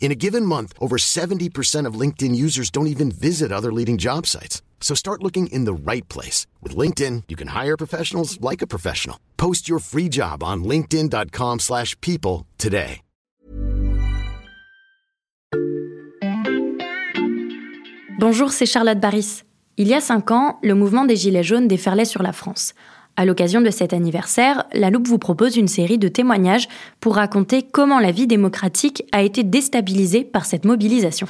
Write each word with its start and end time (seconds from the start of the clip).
In 0.00 0.10
a 0.10 0.16
given 0.16 0.46
month, 0.46 0.72
over 0.80 0.96
70% 0.96 1.86
of 1.86 2.00
LinkedIn 2.00 2.34
users 2.34 2.70
don't 2.70 2.86
even 2.86 3.10
visit 3.10 3.52
other 3.52 3.70
leading 3.70 3.98
job 3.98 4.26
sites. 4.26 4.62
So 4.80 4.94
start 4.94 5.22
looking 5.22 5.48
in 5.48 5.66
the 5.66 5.74
right 5.74 6.08
place. 6.08 6.46
With 6.62 6.74
LinkedIn, 6.74 7.24
you 7.28 7.36
can 7.36 7.48
hire 7.48 7.76
professionals 7.76 8.40
like 8.40 8.62
a 8.62 8.66
professional. 8.66 9.18
Post 9.36 9.68
your 9.68 9.80
free 9.80 10.08
job 10.08 10.42
on 10.42 10.64
linkedin.com 10.64 11.58
slash 11.58 11.94
people 12.00 12.46
today. 12.56 13.02
Bonjour, 18.18 18.50
c'est 18.50 18.66
Charlotte 18.66 18.98
Baris. 18.98 19.44
Il 19.76 19.86
y 19.86 19.94
a 19.94 20.00
cinq 20.00 20.32
ans, 20.32 20.58
le 20.64 20.74
mouvement 20.74 21.04
des 21.04 21.14
Gilets 21.14 21.44
jaunes 21.44 21.68
déferlait 21.68 22.04
sur 22.04 22.20
la 22.20 22.32
France. 22.32 22.74
À 23.18 23.24
l'occasion 23.24 23.60
de 23.60 23.70
cet 23.70 23.94
anniversaire, 23.94 24.62
La 24.72 24.90
Loupe 24.90 25.08
vous 25.08 25.18
propose 25.18 25.56
une 25.56 25.66
série 25.66 25.98
de 25.98 26.06
témoignages 26.06 26.68
pour 27.00 27.16
raconter 27.16 27.64
comment 27.64 27.98
la 27.98 28.12
vie 28.12 28.28
démocratique 28.28 29.02
a 29.10 29.22
été 29.22 29.42
déstabilisée 29.42 30.22
par 30.22 30.46
cette 30.46 30.64
mobilisation. 30.64 31.26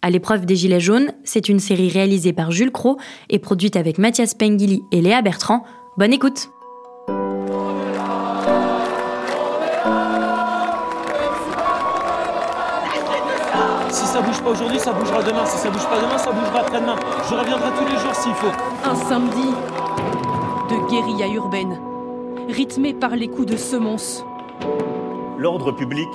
À 0.00 0.08
l'épreuve 0.08 0.46
des 0.46 0.56
Gilets 0.56 0.80
jaunes, 0.80 1.12
c'est 1.24 1.50
une 1.50 1.60
série 1.60 1.90
réalisée 1.90 2.32
par 2.32 2.50
Jules 2.50 2.70
Cro 2.70 2.96
et 3.28 3.38
produite 3.38 3.76
avec 3.76 3.98
Mathias 3.98 4.32
Pengili 4.32 4.80
et 4.90 5.02
Léa 5.02 5.20
Bertrand. 5.20 5.64
Bonne 5.98 6.14
écoute 6.14 6.48
Si 13.90 14.06
ça 14.06 14.22
bouge 14.22 14.40
pas 14.40 14.50
aujourd'hui, 14.50 14.78
ça 14.78 14.92
bougera 14.92 15.22
demain. 15.22 15.44
Si 15.44 15.58
ça 15.58 15.68
bouge 15.68 15.86
pas 15.90 16.00
demain, 16.00 16.16
ça 16.16 16.32
bougera 16.32 16.60
après-demain. 16.60 16.96
Je 17.28 17.34
reviendrai 17.34 17.68
tous 17.78 17.84
les 17.84 17.98
jours 18.00 18.14
s'il 18.14 18.32
faut. 18.32 18.52
Un 18.82 18.94
samedi 18.94 19.48
de 20.68 20.90
guérilla 20.90 21.26
urbaine, 21.28 21.80
rythmé 22.48 22.92
par 22.92 23.16
les 23.16 23.28
coups 23.28 23.46
de 23.46 23.56
semonce. 23.56 24.24
L'ordre 25.38 25.72
public 25.72 26.08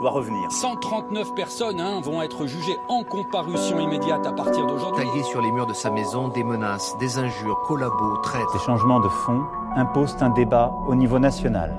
doit 0.00 0.10
revenir. 0.10 0.50
139 0.50 1.34
personnes 1.34 1.80
hein, 1.80 2.00
vont 2.02 2.20
être 2.20 2.46
jugées 2.46 2.76
en 2.88 3.02
comparution 3.02 3.80
immédiate 3.80 4.26
à 4.26 4.32
partir 4.32 4.66
d'aujourd'hui. 4.66 5.06
Tagués 5.06 5.22
sur 5.22 5.40
les 5.40 5.50
murs 5.50 5.66
de 5.66 5.72
sa 5.72 5.90
maison, 5.90 6.28
des 6.28 6.44
menaces, 6.44 6.94
des 7.00 7.18
injures, 7.18 7.62
collabos, 7.66 8.18
traites. 8.22 8.48
Ces 8.52 8.58
changements 8.58 9.00
de 9.00 9.08
fond 9.08 9.42
imposent 9.76 10.16
un 10.20 10.30
débat 10.30 10.74
au 10.86 10.94
niveau 10.94 11.18
national. 11.18 11.72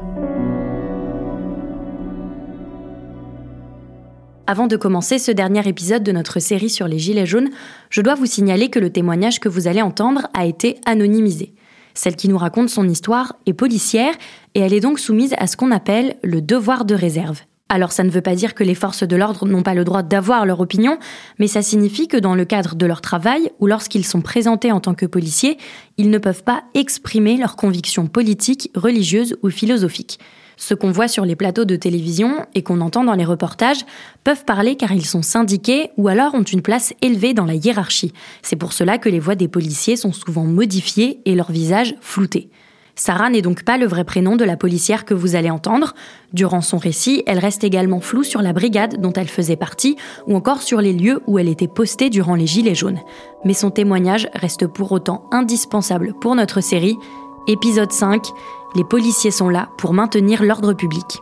Avant 4.48 4.68
de 4.68 4.78
commencer 4.78 5.18
ce 5.18 5.32
dernier 5.32 5.68
épisode 5.68 6.04
de 6.04 6.12
notre 6.12 6.40
série 6.40 6.70
sur 6.70 6.88
les 6.88 7.00
Gilets 7.00 7.26
jaunes, 7.26 7.50
je 7.90 8.02
dois 8.02 8.14
vous 8.14 8.28
signaler 8.28 8.70
que 8.70 8.80
le 8.80 8.92
témoignage 8.92 9.40
que 9.40 9.50
vous 9.50 9.68
allez 9.68 9.82
entendre 9.82 10.28
a 10.34 10.46
été 10.46 10.80
anonymisé. 10.86 11.55
Celle 11.96 12.16
qui 12.16 12.30
nous 12.30 12.38
raconte 12.38 12.70
son 12.70 12.88
histoire 12.88 13.36
est 13.48 13.54
policière 13.54 14.14
et 14.54 14.60
elle 14.60 14.74
est 14.74 14.82
donc 14.82 15.00
soumise 15.00 15.34
à 15.40 15.48
ce 15.48 15.58
qu'on 15.58 15.72
appelle 15.72 16.18
le 16.22 16.42
devoir 16.42 16.86
de 16.86 16.94
réserve. 16.94 17.42
Alors 17.68 17.92
ça 17.92 18.04
ne 18.04 18.12
veut 18.12 18.22
pas 18.22 18.36
dire 18.36 18.54
que 18.54 18.64
les 18.64 18.76
forces 18.76 19.04
de 19.04 19.16
l'ordre 19.16 19.48
n'ont 19.48 19.64
pas 19.64 19.74
le 19.74 19.84
droit 19.84 20.04
d'avoir 20.04 20.46
leur 20.46 20.60
opinion, 20.60 21.00
mais 21.40 21.48
ça 21.48 21.64
signifie 21.64 22.08
que 22.08 22.18
dans 22.18 22.36
le 22.36 22.46
cadre 22.46 22.76
de 22.76 22.86
leur 22.86 23.02
travail 23.02 23.50
ou 23.60 23.66
lorsqu'ils 23.66 24.06
sont 24.06 24.22
présentés 24.22 24.72
en 24.72 24.80
tant 24.80 24.94
que 24.94 25.08
policiers, 25.08 25.58
ils 25.98 26.12
ne 26.12 26.20
peuvent 26.20 26.44
pas 26.44 26.64
exprimer 26.76 27.38
leurs 27.38 27.56
convictions 27.56 28.06
politiques, 28.06 28.70
religieuses 28.76 29.36
ou 29.42 29.50
philosophiques. 29.50 30.20
Ceux 30.58 30.76
qu'on 30.76 30.92
voit 30.92 31.08
sur 31.08 31.26
les 31.26 31.36
plateaux 31.36 31.66
de 31.66 31.76
télévision 31.76 32.46
et 32.54 32.64
qu'on 32.64 32.82
entend 32.82 33.04
dans 33.04 33.14
les 33.14 33.26
reportages 33.26 33.86
peuvent 34.24 34.46
parler 34.46 34.76
car 34.76 34.92
ils 34.92 35.06
sont 35.06 35.22
syndiqués 35.22 35.92
ou 35.98 36.08
alors 36.08 36.34
ont 36.34 36.44
une 36.44 36.62
place 36.62 36.94
élevée 37.02 37.34
dans 37.34 37.46
la 37.46 37.56
hiérarchie. 37.56 38.14
C'est 38.42 38.56
pour 38.56 38.74
cela 38.74 38.98
que 38.98 39.10
les 39.10 39.20
voix 39.20 39.36
des 39.36 39.48
policiers 39.48 39.96
sont 39.96 40.14
souvent 40.14 40.46
modifiées 40.46 41.20
et 41.26 41.36
leurs 41.36 41.52
visages 41.52 41.96
floutés. 42.02 42.50
Sarah 42.98 43.30
n'est 43.30 43.42
donc 43.42 43.64
pas 43.64 43.78
le 43.78 43.88
vrai 43.88 44.06
prénom 44.06 44.38
de 44.38 44.46
la 44.46 44.56
policière 44.56 45.04
que 45.04 45.14
vous 45.14 45.36
allez 45.36 45.50
entendre. 45.50 45.94
Durant 46.32 46.62
son 46.62 46.78
récit, 46.78 47.24
elle 47.28 47.40
reste 47.40 47.66
également 47.66 48.00
floue 48.00 48.24
sur 48.24 48.42
la 48.42 48.54
brigade 48.54 49.02
dont 49.02 49.12
elle 49.12 49.28
faisait 49.28 49.58
partie 49.58 49.98
ou 50.28 50.36
encore 50.36 50.62
sur 50.62 50.80
les 50.80 50.94
lieux 50.94 51.22
où 51.28 51.38
elle 51.38 51.50
était 51.50 51.68
postée 51.68 52.10
durant 52.10 52.36
les 52.36 52.48
Gilets 52.48 52.74
jaunes. 52.74 53.02
Mais 53.44 53.54
son 53.54 53.70
témoignage 53.70 54.30
reste 54.34 54.68
pour 54.68 54.94
autant 54.94 55.26
indispensable 55.32 56.14
pour 56.22 56.36
notre 56.36 56.62
série. 56.62 56.96
Épisode 57.48 57.92
5, 57.92 58.24
les 58.76 58.84
policiers 58.84 59.32
sont 59.32 59.50
là 59.50 59.70
pour 59.78 59.94
maintenir 59.94 60.44
l'ordre 60.44 60.74
public. 60.74 61.22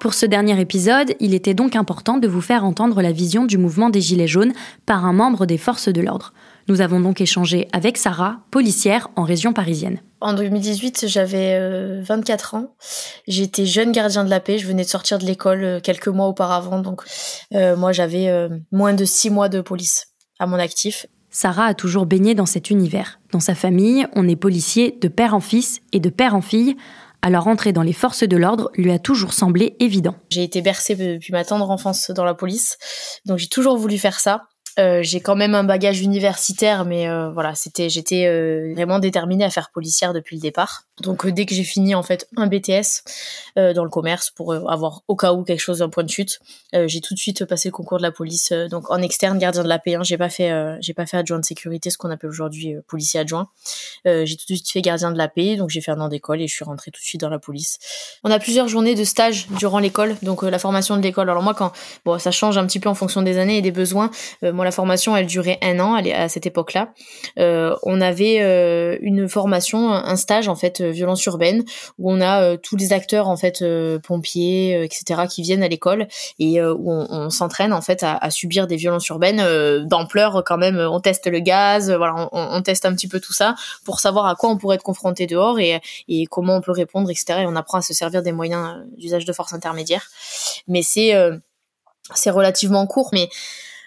Pour 0.00 0.14
ce 0.14 0.24
dernier 0.24 0.58
épisode, 0.58 1.14
il 1.20 1.34
était 1.34 1.52
donc 1.52 1.76
important 1.76 2.16
de 2.16 2.26
vous 2.26 2.40
faire 2.40 2.64
entendre 2.64 3.02
la 3.02 3.12
vision 3.12 3.44
du 3.44 3.58
mouvement 3.58 3.90
des 3.90 4.00
Gilets 4.00 4.26
jaunes 4.26 4.54
par 4.86 5.04
un 5.04 5.12
membre 5.12 5.44
des 5.44 5.58
forces 5.58 5.90
de 5.90 6.00
l'ordre. 6.00 6.32
Nous 6.68 6.80
avons 6.80 7.00
donc 7.00 7.20
échangé 7.20 7.68
avec 7.74 7.98
Sarah, 7.98 8.38
policière 8.50 9.08
en 9.16 9.24
région 9.24 9.52
parisienne. 9.52 10.00
En 10.22 10.32
2018, 10.32 11.06
j'avais 11.06 12.00
24 12.00 12.54
ans. 12.54 12.74
J'étais 13.28 13.66
jeune 13.66 13.92
gardien 13.92 14.24
de 14.24 14.30
la 14.30 14.40
paix. 14.40 14.56
Je 14.58 14.66
venais 14.66 14.84
de 14.84 14.88
sortir 14.88 15.18
de 15.18 15.26
l'école 15.26 15.80
quelques 15.82 16.08
mois 16.08 16.28
auparavant. 16.28 16.80
Donc, 16.80 17.02
euh, 17.54 17.76
moi, 17.76 17.92
j'avais 17.92 18.48
moins 18.72 18.94
de 18.94 19.04
six 19.04 19.28
mois 19.28 19.50
de 19.50 19.60
police 19.60 20.09
à 20.40 20.46
mon 20.46 20.58
actif. 20.58 21.06
Sarah 21.30 21.66
a 21.66 21.74
toujours 21.74 22.06
baigné 22.06 22.34
dans 22.34 22.46
cet 22.46 22.70
univers. 22.70 23.20
Dans 23.30 23.38
sa 23.38 23.54
famille, 23.54 24.08
on 24.14 24.26
est 24.26 24.34
policier 24.34 24.98
de 25.00 25.06
père 25.06 25.34
en 25.34 25.40
fils 25.40 25.80
et 25.92 26.00
de 26.00 26.10
père 26.10 26.34
en 26.34 26.40
fille. 26.40 26.76
Alors 27.22 27.46
entrer 27.46 27.72
dans 27.72 27.82
les 27.82 27.92
forces 27.92 28.24
de 28.24 28.36
l'ordre 28.36 28.70
lui 28.74 28.90
a 28.90 28.98
toujours 28.98 29.32
semblé 29.32 29.76
évident. 29.78 30.16
J'ai 30.30 30.42
été 30.42 30.62
bercée 30.62 30.96
depuis 30.96 31.32
ma 31.32 31.44
tendre 31.44 31.70
enfance 31.70 32.10
dans 32.10 32.24
la 32.24 32.34
police, 32.34 32.78
donc 33.26 33.38
j'ai 33.38 33.48
toujours 33.48 33.76
voulu 33.76 33.98
faire 33.98 34.18
ça. 34.18 34.48
Euh, 34.78 35.02
j'ai 35.02 35.20
quand 35.20 35.36
même 35.36 35.54
un 35.54 35.64
bagage 35.64 36.00
universitaire, 36.00 36.84
mais 36.84 37.08
euh, 37.08 37.30
voilà, 37.30 37.54
c'était, 37.54 37.88
j'étais 37.88 38.26
euh, 38.26 38.72
vraiment 38.74 38.98
déterminée 38.98 39.44
à 39.44 39.50
faire 39.50 39.70
policière 39.72 40.14
depuis 40.14 40.36
le 40.36 40.40
départ. 40.40 40.84
Donc 41.00 41.26
dès 41.26 41.46
que 41.46 41.54
j'ai 41.54 41.64
fini 41.64 41.94
en 41.94 42.02
fait 42.02 42.28
un 42.36 42.46
BTS 42.46 43.02
dans 43.56 43.84
le 43.84 43.90
commerce 43.90 44.30
pour 44.30 44.54
avoir 44.54 45.02
au 45.08 45.16
cas 45.16 45.32
où 45.32 45.44
quelque 45.44 45.60
chose 45.60 45.78
d'un 45.78 45.88
point 45.88 46.04
de 46.04 46.10
chute, 46.10 46.40
j'ai 46.72 47.00
tout 47.00 47.14
de 47.14 47.18
suite 47.18 47.44
passé 47.44 47.68
le 47.68 47.72
concours 47.72 47.98
de 47.98 48.02
la 48.02 48.12
police. 48.12 48.52
donc 48.70 48.90
en 48.90 49.02
externe 49.02 49.38
gardien 49.38 49.62
de 49.62 49.68
la 49.68 49.78
paix, 49.78 49.96
j'ai 50.02 50.16
pas 50.16 50.28
fait, 50.28 50.52
j'ai 50.80 50.94
pas 50.94 51.06
fait 51.06 51.16
adjoint 51.16 51.38
de 51.38 51.44
sécurité, 51.44 51.90
ce 51.90 51.98
qu'on 51.98 52.10
appelle 52.10 52.30
aujourd'hui 52.30 52.76
policier 52.86 53.20
adjoint. 53.20 53.48
j'ai 54.04 54.36
tout 54.36 54.44
de 54.48 54.54
suite 54.54 54.70
fait 54.70 54.82
gardien 54.82 55.10
de 55.10 55.18
la 55.18 55.28
paix, 55.28 55.56
donc 55.56 55.70
j'ai 55.70 55.80
fait 55.80 55.90
un 55.90 56.00
an 56.00 56.08
d'école 56.08 56.40
et 56.40 56.48
je 56.48 56.54
suis 56.54 56.64
rentrée 56.64 56.90
tout 56.90 57.00
de 57.00 57.04
suite 57.04 57.20
dans 57.20 57.28
la 57.28 57.38
police. 57.38 57.78
On 58.24 58.30
a 58.30 58.38
plusieurs 58.38 58.68
journées 58.68 58.94
de 58.94 59.04
stage 59.04 59.48
durant 59.58 59.78
l'école, 59.78 60.16
donc 60.22 60.42
la 60.42 60.58
formation 60.58 60.96
de 60.96 61.02
l'école. 61.02 61.28
Alors 61.28 61.42
moi 61.42 61.54
quand, 61.54 61.72
bon, 62.04 62.18
ça 62.18 62.30
change 62.30 62.58
un 62.58 62.66
petit 62.66 62.80
peu 62.80 62.88
en 62.88 62.94
fonction 62.94 63.22
des 63.22 63.38
années 63.38 63.58
et 63.58 63.62
des 63.62 63.72
besoins. 63.72 64.10
moi 64.42 64.64
la 64.64 64.72
formation 64.72 65.16
elle 65.16 65.26
durait 65.26 65.58
un 65.62 65.80
an 65.80 65.94
à 65.94 66.28
cette 66.28 66.46
époque-là. 66.46 66.92
Euh, 67.38 67.76
on 67.82 68.00
avait 68.00 68.40
euh, 68.40 68.96
une 69.00 69.28
formation, 69.28 69.92
un 69.92 70.16
stage 70.16 70.48
en 70.48 70.56
fait 70.56 70.80
violence 70.90 71.24
urbaine 71.26 71.64
où 71.98 72.12
on 72.12 72.20
a 72.20 72.42
euh, 72.42 72.56
tous 72.56 72.76
les 72.76 72.92
acteurs 72.92 73.28
en 73.28 73.36
fait 73.36 73.64
pompiers 74.02 74.82
etc 74.84 75.22
qui 75.28 75.42
viennent 75.42 75.62
à 75.62 75.68
l'école 75.68 76.08
et 76.38 76.62
où 76.62 76.90
on, 76.90 77.30
s'entraîne 77.30 77.72
en 77.72 77.80
fait 77.80 78.02
à, 78.02 78.30
subir 78.30 78.66
des 78.66 78.76
violences 78.76 79.06
urbaines 79.08 79.42
d'ampleur 79.86 80.42
quand 80.44 80.58
même. 80.58 80.78
On 80.78 81.00
teste 81.00 81.26
le 81.26 81.40
gaz, 81.40 81.90
voilà, 81.90 82.28
on, 82.32 82.62
teste 82.62 82.84
un 82.86 82.94
petit 82.94 83.08
peu 83.08 83.20
tout 83.20 83.32
ça 83.32 83.54
pour 83.84 84.00
savoir 84.00 84.26
à 84.26 84.34
quoi 84.34 84.50
on 84.50 84.56
pourrait 84.56 84.76
être 84.76 84.82
confronté 84.82 85.26
dehors 85.26 85.58
et, 85.60 85.80
et 86.08 86.26
comment 86.26 86.56
on 86.56 86.60
peut 86.60 86.72
répondre 86.72 87.10
etc. 87.10 87.40
Et 87.40 87.46
on 87.46 87.56
apprend 87.56 87.78
à 87.78 87.82
se 87.82 87.94
servir 87.94 88.22
des 88.22 88.32
moyens 88.32 88.78
d'usage 88.96 89.24
de 89.24 89.32
force 89.32 89.52
intermédiaire. 89.52 90.08
Mais 90.66 90.82
c'est 90.82 91.14
c'est 92.14 92.30
relativement 92.30 92.86
court, 92.86 93.10
mais 93.12 93.28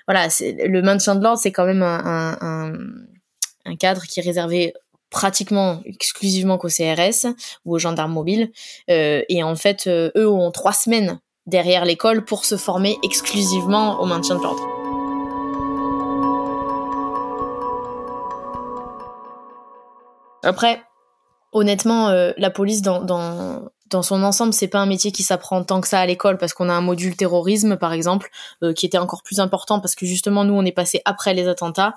voilà, 0.08 0.28
le 0.42 0.82
maintien 0.82 1.16
de 1.16 1.24
l'ordre, 1.24 1.40
c'est 1.40 1.52
quand 1.52 1.66
même 1.66 1.82
un, 1.82 2.38
un, 2.42 2.74
un, 3.66 3.76
cadre 3.76 4.04
qui 4.04 4.20
est 4.20 4.24
réservé 4.24 4.74
pratiquement 5.14 5.80
exclusivement 5.86 6.58
qu'au 6.58 6.68
CRS 6.68 7.28
ou 7.66 7.76
aux 7.76 7.80
gendarmes 7.80 8.12
mobiles. 8.12 8.52
Euh, 8.90 9.22
et 9.30 9.44
en 9.44 9.56
fait, 9.56 9.86
euh, 9.88 10.10
eux 10.18 10.28
ont 10.28 10.52
trois 10.52 10.74
semaines 10.74 11.20
derrière 11.46 11.86
l'école 11.86 12.26
pour 12.26 12.44
se 12.44 12.58
former 12.58 12.98
exclusivement 13.04 14.02
au 14.02 14.06
maintien 14.06 14.36
de 14.36 14.42
l'ordre. 14.42 14.68
Après, 20.42 20.82
honnêtement, 21.54 22.10
euh, 22.10 22.32
la 22.38 22.50
police 22.50 22.82
dans, 22.82 23.00
dans, 23.00 23.70
dans 23.92 24.02
son 24.02 24.24
ensemble, 24.24 24.52
c'est 24.52 24.68
pas 24.68 24.80
un 24.80 24.88
métier 24.88 25.12
qui 25.12 25.22
s'apprend 25.22 25.64
tant 25.64 25.80
que 25.80 25.88
ça 25.88 26.00
à 26.00 26.06
l'école 26.08 26.40
parce 26.40 26.54
qu'on 26.54 26.70
a 26.70 26.74
un 26.74 26.82
module 26.82 27.16
terrorisme, 27.16 27.78
par 27.78 27.94
exemple, 27.94 28.30
qui 28.76 28.88
était 28.88 28.98
encore 28.98 29.22
plus 29.22 29.40
important 29.40 29.80
parce 29.80 29.94
que 29.96 30.08
justement, 30.08 30.44
nous, 30.44 30.56
on 30.56 30.66
est 30.66 30.74
passé 30.74 31.02
après 31.06 31.36
les 31.36 31.48
attentats 31.48 31.94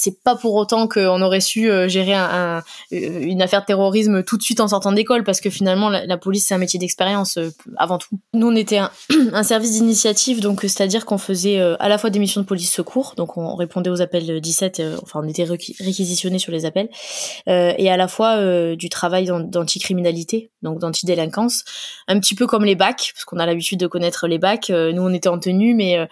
c'est 0.00 0.22
pas 0.22 0.36
pour 0.36 0.54
autant 0.54 0.86
qu'on 0.86 1.20
aurait 1.22 1.40
su 1.40 1.68
euh, 1.68 1.88
gérer 1.88 2.14
euh, 2.14 2.60
une 2.92 3.42
affaire 3.42 3.62
de 3.62 3.66
terrorisme 3.66 4.22
tout 4.22 4.36
de 4.36 4.42
suite 4.44 4.60
en 4.60 4.68
sortant 4.68 4.92
d'école, 4.92 5.24
parce 5.24 5.40
que 5.40 5.50
finalement, 5.50 5.88
la, 5.88 6.16
police, 6.16 6.46
c'est 6.46 6.54
un 6.54 6.58
métier 6.58 6.78
d'expérience 6.78 7.36
euh, 7.36 7.50
avant 7.76 7.98
tout. 7.98 8.16
Nous, 8.32 8.46
on 8.46 8.54
était 8.54 8.78
un, 8.78 8.92
un 9.32 9.42
service 9.42 9.72
d'initiative, 9.72 10.40
donc 10.40 10.60
c'est-à-dire 10.62 11.04
qu'on 11.04 11.18
faisait 11.18 11.60
à 11.60 11.88
la 11.88 11.98
fois 11.98 12.10
des 12.10 12.20
missions 12.20 12.40
de 12.40 12.46
police 12.46 12.70
secours, 12.70 13.14
donc 13.16 13.36
on 13.36 13.56
répondait 13.56 13.90
aux 13.90 14.00
appels 14.00 14.40
17, 14.40 14.82
enfin 15.02 15.20
on 15.24 15.28
était 15.28 15.44
réquisitionnés 15.44 16.38
sur 16.38 16.52
les 16.52 16.64
appels, 16.64 16.88
et 17.46 17.90
à 17.90 17.96
la 17.96 18.06
fois 18.06 18.76
du 18.76 18.88
travail 18.88 19.26
d'anticriminalité, 19.26 20.50
donc 20.62 20.78
d'antidélinquance, 20.78 21.64
un 22.06 22.20
petit 22.20 22.36
peu 22.36 22.46
comme 22.46 22.64
les 22.64 22.76
bacs, 22.76 23.10
parce 23.14 23.24
qu'on 23.24 23.38
a 23.38 23.46
l'habitude 23.46 23.80
de 23.80 23.86
connaître 23.88 24.28
les 24.28 24.38
bacs. 24.38 24.68
nous, 24.70 25.02
on 25.02 25.12
était 25.12 25.28
en 25.28 25.38
tenue, 25.38 25.74
mais 25.74 26.08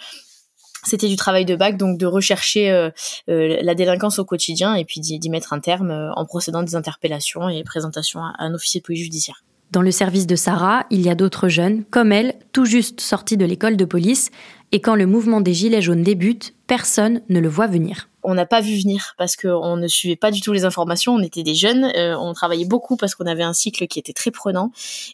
c'était 0.86 1.08
du 1.08 1.16
travail 1.16 1.44
de 1.44 1.56
bac, 1.56 1.76
donc 1.76 1.98
de 1.98 2.06
rechercher 2.06 2.70
euh, 2.70 2.90
euh, 3.28 3.58
la 3.62 3.74
délinquance 3.74 4.18
au 4.18 4.24
quotidien 4.24 4.74
et 4.74 4.84
puis 4.84 5.00
d'y 5.00 5.30
mettre 5.30 5.52
un 5.52 5.60
terme 5.60 5.90
euh, 5.90 6.12
en 6.14 6.24
procédant 6.24 6.62
des 6.62 6.76
interpellations 6.76 7.48
et 7.48 7.62
présentations 7.64 8.20
à 8.20 8.32
un 8.38 8.54
officier 8.54 8.80
de 8.80 8.86
police 8.86 9.02
judiciaire. 9.02 9.42
Dans 9.72 9.82
le 9.82 9.90
service 9.90 10.28
de 10.28 10.36
Sarah, 10.36 10.86
il 10.90 11.00
y 11.00 11.10
a 11.10 11.16
d'autres 11.16 11.48
jeunes, 11.48 11.84
comme 11.90 12.12
elle, 12.12 12.34
tout 12.52 12.64
juste 12.64 13.00
sortis 13.00 13.36
de 13.36 13.44
l'école 13.44 13.76
de 13.76 13.84
police, 13.84 14.30
et 14.70 14.80
quand 14.80 14.94
le 14.94 15.06
mouvement 15.06 15.40
des 15.40 15.54
Gilets 15.54 15.82
jaunes 15.82 16.04
débute, 16.04 16.54
personne 16.68 17.20
ne 17.28 17.40
le 17.40 17.48
voit 17.48 17.66
venir 17.66 18.08
on 18.26 18.34
n'a 18.34 18.44
pas 18.44 18.60
vu 18.60 18.76
venir 18.76 19.14
parce 19.18 19.36
qu'on 19.36 19.76
ne 19.76 19.86
suivait 19.86 20.16
pas 20.16 20.32
du 20.32 20.40
tout 20.40 20.52
les 20.52 20.64
informations. 20.64 21.14
On 21.14 21.22
était 21.22 21.44
des 21.44 21.54
jeunes, 21.54 21.84
euh, 21.96 22.16
on 22.18 22.32
travaillait 22.32 22.64
beaucoup 22.64 22.96
parce 22.96 23.14
qu'on 23.14 23.24
avait 23.24 23.44
un 23.44 23.52
cycle 23.52 23.86
qui 23.86 24.00
était 24.00 24.12
très 24.12 24.32
prenant 24.32 24.72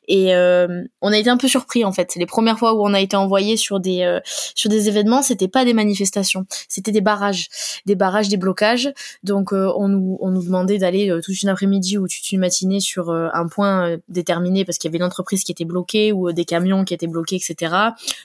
et 0.09 0.35
euh, 0.35 0.83
on 1.03 1.13
a 1.13 1.19
été 1.19 1.29
un 1.29 1.37
peu 1.37 1.47
surpris 1.47 1.85
en 1.85 1.93
fait. 1.93 2.15
Les 2.17 2.25
premières 2.25 2.59
fois 2.59 2.73
où 2.73 2.83
on 2.83 2.95
a 2.95 3.01
été 3.01 3.15
envoyé 3.15 3.59
sur 3.59 3.81
des 3.81 4.03
euh, 4.03 4.21
sur 4.55 4.71
des 4.71 4.89
événements, 4.89 5.21
c'était 5.21 5.47
pas 5.47 5.67
des 5.67 5.75
manifestations, 5.75 6.47
c'était 6.69 6.91
des 6.91 7.03
barrages, 7.03 7.49
des 7.85 7.97
barrages, 7.97 8.31
des 8.31 8.39
blocages. 8.39 8.91
Donc 9.23 9.53
on 9.53 9.89
nous 9.89 10.17
on 10.21 10.31
nous 10.31 10.43
demandait 10.43 10.79
d'aller 10.79 11.15
toute 11.23 11.43
une 11.43 11.51
après-midi 11.51 11.99
ou 11.99 12.09
toute 12.09 12.33
une 12.33 12.41
matinée 12.41 12.81
sur 12.81 13.11
un 13.11 13.47
point 13.47 13.99
déterminé 14.09 14.65
parce 14.65 14.79
qu'il 14.79 14.89
y 14.89 14.91
avait 14.91 14.99
une 14.99 15.05
entreprise 15.05 15.45
qui 15.45 15.53
était 15.53 15.67
bloquée 15.67 16.13
ou 16.13 16.33
des 16.33 16.47
camions 16.47 16.85
qui 16.85 16.95
étaient 16.95 17.07
bloqués, 17.07 17.37
etc. 17.37 17.75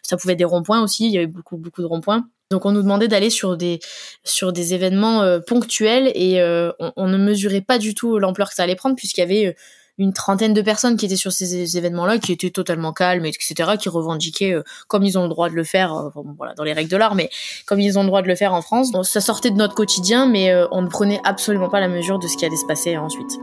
Ça 0.02 0.16
pouvait 0.16 0.34
être 0.34 0.40
des 0.40 0.46
ronds-points 0.46 0.82
aussi. 0.82 1.08
Il 1.08 1.12
y 1.12 1.18
avait 1.18 1.28
beaucoup 1.28 1.58
beaucoup 1.58 1.82
de 1.82 1.88
ronds-points. 1.88 2.26
Donc 2.50 2.66
on 2.66 2.72
nous 2.72 2.82
demandait 2.82 3.10
d'aller 3.10 3.30
sur 3.30 3.58
des 3.58 3.80
sur 4.24 4.54
des 4.54 4.74
événements 4.74 5.22
euh, 5.22 5.40
ponctuels 5.40 6.12
et 6.16 6.40
euh, 6.40 6.72
on, 6.96 7.08
ne 7.08 7.18
mesurait 7.18 7.62
pas 7.62 7.78
du 7.78 7.94
tout 7.94 8.20
l'ampleur 8.20 8.50
que 8.50 8.56
ça 8.56 8.64
allait 8.64 8.76
prendre 8.76 8.96
puisqu'il 8.96 9.20
y 9.20 9.24
avait 9.24 9.48
euh, 9.48 9.54
une 9.98 10.14
trentaine 10.14 10.54
de 10.54 10.62
personnes 10.62 10.96
qui 10.96 11.08
étaient 11.08 11.16
sur 11.16 11.32
ces 11.32 11.76
événements-là, 11.76 12.20
qui 12.20 12.32
étaient 12.32 12.52
totalement 12.52 12.94
calmes, 12.94 13.26
etc., 13.26 13.72
qui 13.82 13.90
revendiquaient 13.90 14.56
comme 14.88 15.04
ils 15.04 15.18
ont 15.18 15.24
le 15.24 15.30
droit 15.30 15.50
de 15.50 15.56
le 15.56 15.64
faire, 15.64 16.12
voilà, 16.38 16.54
dans 16.54 16.64
les 16.64 16.74
règles 16.74 16.92
de 16.92 16.98
l'art, 16.98 17.16
mais 17.16 17.32
comme 17.66 17.80
ils 17.80 17.98
ont 17.98 18.04
le 18.04 18.08
droit 18.08 18.22
de 18.22 18.28
le 18.28 18.36
faire 18.36 18.54
en 18.54 18.62
France. 18.62 18.92
ça 19.02 19.22
sortait 19.22 19.50
de 19.50 19.56
notre 19.56 19.74
quotidien, 19.74 20.28
mais 20.28 20.54
on 20.70 20.84
ne 20.84 20.88
prenait 20.88 21.20
absolument 21.24 21.70
pas 21.70 21.80
la 21.80 21.88
mesure 21.88 22.20
de 22.20 22.28
ce 22.28 22.38
qui 22.38 22.46
allait 22.46 22.56
se 22.56 22.68
passer 22.68 22.96
ensuite. 22.96 23.40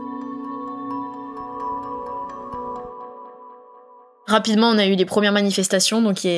Rapidement, 4.27 4.69
on 4.69 4.77
a 4.79 4.87
eu 4.87 4.95
les 4.95 5.05
premières 5.05 5.31
manifestations, 5.31 6.01
donc 6.01 6.17
qui, 6.17 6.29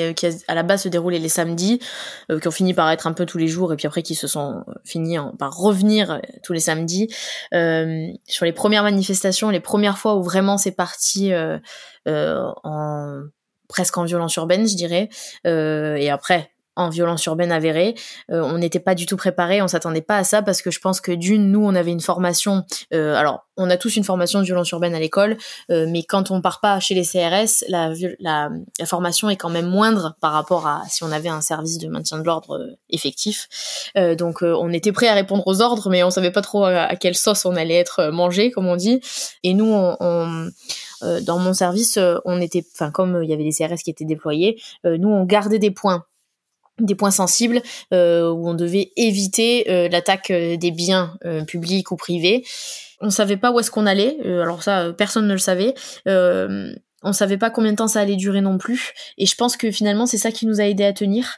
à 0.48 0.56
la 0.56 0.64
base 0.64 0.84
se 0.84 0.90
déroulaient 0.90 1.20
les 1.20 1.30
samedis, 1.30 1.80
euh, 2.30 2.40
qui 2.40 2.48
ont 2.48 2.52
fini 2.52 2.74
par 2.74 2.90
être 2.92 3.08
un 3.08 3.14
peu 3.14 3.26
tous 3.26 3.38
les 3.38 3.48
jours, 3.48 3.72
et 3.72 3.78
puis 3.78 3.88
après 3.88 4.04
qui 4.04 4.16
se 4.16 4.28
sont 4.28 4.64
euh, 4.68 4.74
finis 4.84 5.18
par 5.40 5.56
revenir 5.56 6.12
euh, 6.12 6.20
tous 6.44 6.52
les 6.52 6.60
samedis. 6.60 7.08
sur 7.52 8.46
les 8.46 8.52
premières 8.52 8.84
manifestations, 8.84 9.50
les 9.50 9.62
premières 9.62 9.98
fois 9.98 10.16
où 10.16 10.24
vraiment 10.24 10.58
c'est 10.58 10.72
parti 10.72 11.32
en 12.06 13.22
presque 13.70 13.98
en 13.98 14.06
violence 14.06 14.36
urbaine, 14.36 14.68
je 14.68 14.76
dirais. 14.76 15.10
et 15.46 16.10
après, 16.10 16.52
en 16.78 16.90
violence 16.90 17.26
urbaine 17.26 17.52
avérée. 17.52 17.96
Euh, 18.32 18.42
on 18.42 18.60
n'était 18.60 18.80
pas 18.80 18.96
du 18.96 19.06
tout 19.06 19.18
préparé, 19.18 19.62
on 19.62 19.68
s'attendait 19.68 20.02
pas 20.02 20.18
à 20.18 20.24
ça 20.24 20.42
parce 20.42 20.62
que 20.62 20.72
je 20.72 20.80
pense 20.80 21.02
que 21.02 21.12
d'une, 21.12 21.52
nous, 21.52 21.66
on 21.66 21.76
avait 21.76 21.92
une 21.92 22.02
formation. 22.02 22.64
Euh, 22.94 23.16
alors, 23.16 23.46
on 23.58 23.70
a 23.72 23.78
tous 23.78 23.96
une 23.96 24.04
formation 24.04 24.40
de 24.40 24.46
violence 24.46 24.70
urbaine 24.70 24.94
à 24.94 25.00
l'école, 25.00 25.38
euh, 25.72 25.88
mais 25.90 26.04
quand 26.04 26.30
on 26.30 26.42
part 26.42 26.62
pas 26.62 26.80
chez 26.80 26.94
les 26.94 27.04
CRS, 27.04 27.66
la, 27.68 27.92
la, 28.20 28.50
la, 28.80 28.86
formation 28.86 29.30
est 29.30 29.36
quand 29.36 29.50
même 29.50 29.66
moindre 29.66 30.16
par 30.22 30.32
rapport 30.32 30.68
à 30.68 30.84
si 30.88 31.04
on 31.04 31.12
avait 31.12 31.30
un 31.30 31.42
service 31.42 31.80
de 31.80 31.88
maintien 31.88 32.20
de 32.20 32.24
l'ordre 32.24 32.78
effectif. 32.90 33.48
donc, 34.18 34.44
on 34.44 34.72
était 34.72 34.92
prêt 34.92 35.08
à 35.08 35.16
répondre 35.16 35.44
aux 35.48 35.62
ordres, 35.62 35.90
mais 35.90 36.04
on 36.04 36.12
savait 36.12 36.32
pas 36.32 36.42
trop 36.42 36.66
à, 36.66 36.96
quelle 36.96 37.16
sauce 37.16 37.46
on 37.46 37.56
allait 37.56 37.76
être 37.76 38.12
mangé, 38.12 38.52
comme 38.52 38.68
on 38.68 38.76
dit. 38.76 39.02
Et 39.44 39.54
nous, 39.56 39.74
on, 39.74 40.50
dans 41.02 41.40
mon 41.40 41.54
service, 41.54 41.98
on 42.26 42.40
était, 42.40 42.64
enfin 42.74 42.92
comme 42.92 43.24
il 43.24 43.30
y 43.30 43.34
avait 43.34 43.44
des 43.44 43.52
CRS 43.52 43.82
qui 43.84 43.90
étaient 43.90 44.06
déployés, 44.06 44.62
nous 44.84 45.10
on 45.10 45.26
gardait 45.26 45.60
des 45.60 45.72
points 45.72 46.06
des 46.80 46.96
points 46.96 47.12
sensibles 47.12 47.62
euh, 47.94 48.30
où 48.32 48.50
on 48.50 48.54
devait 48.54 48.92
éviter 48.96 49.70
euh, 49.70 49.90
l'attaque 49.90 50.32
euh, 50.32 50.58
des 50.58 50.72
biens 50.72 51.18
publics 51.48 51.92
ou 51.92 51.96
privés. 51.96 52.44
On 53.02 53.10
savait 53.10 53.38
pas 53.38 53.52
où 53.52 53.60
est-ce 53.60 53.70
qu'on 53.70 53.86
allait, 53.86 54.18
alors 54.26 54.64
ça 54.64 54.92
personne 54.98 55.28
ne 55.28 55.34
le 55.34 55.40
savait. 55.40 55.76
on 56.08 57.14
savait 57.14 57.38
pas 57.38 57.52
combien 57.52 57.72
de 57.72 57.78
temps 57.78 57.88
ça 57.88 58.00
allait 58.00 58.16
durer 58.16 58.42
non 58.42 58.58
plus, 58.58 58.92
et 59.20 59.28
je 59.28 59.36
pense 59.36 59.56
que 59.56 59.70
finalement 59.70 60.08
c'est 60.08 60.18
ça 60.18 60.32
qui 60.32 60.48
nous 60.48 60.60
a 60.60 60.64
aidé 60.64 60.84
à 60.84 60.94
tenir, 60.94 61.38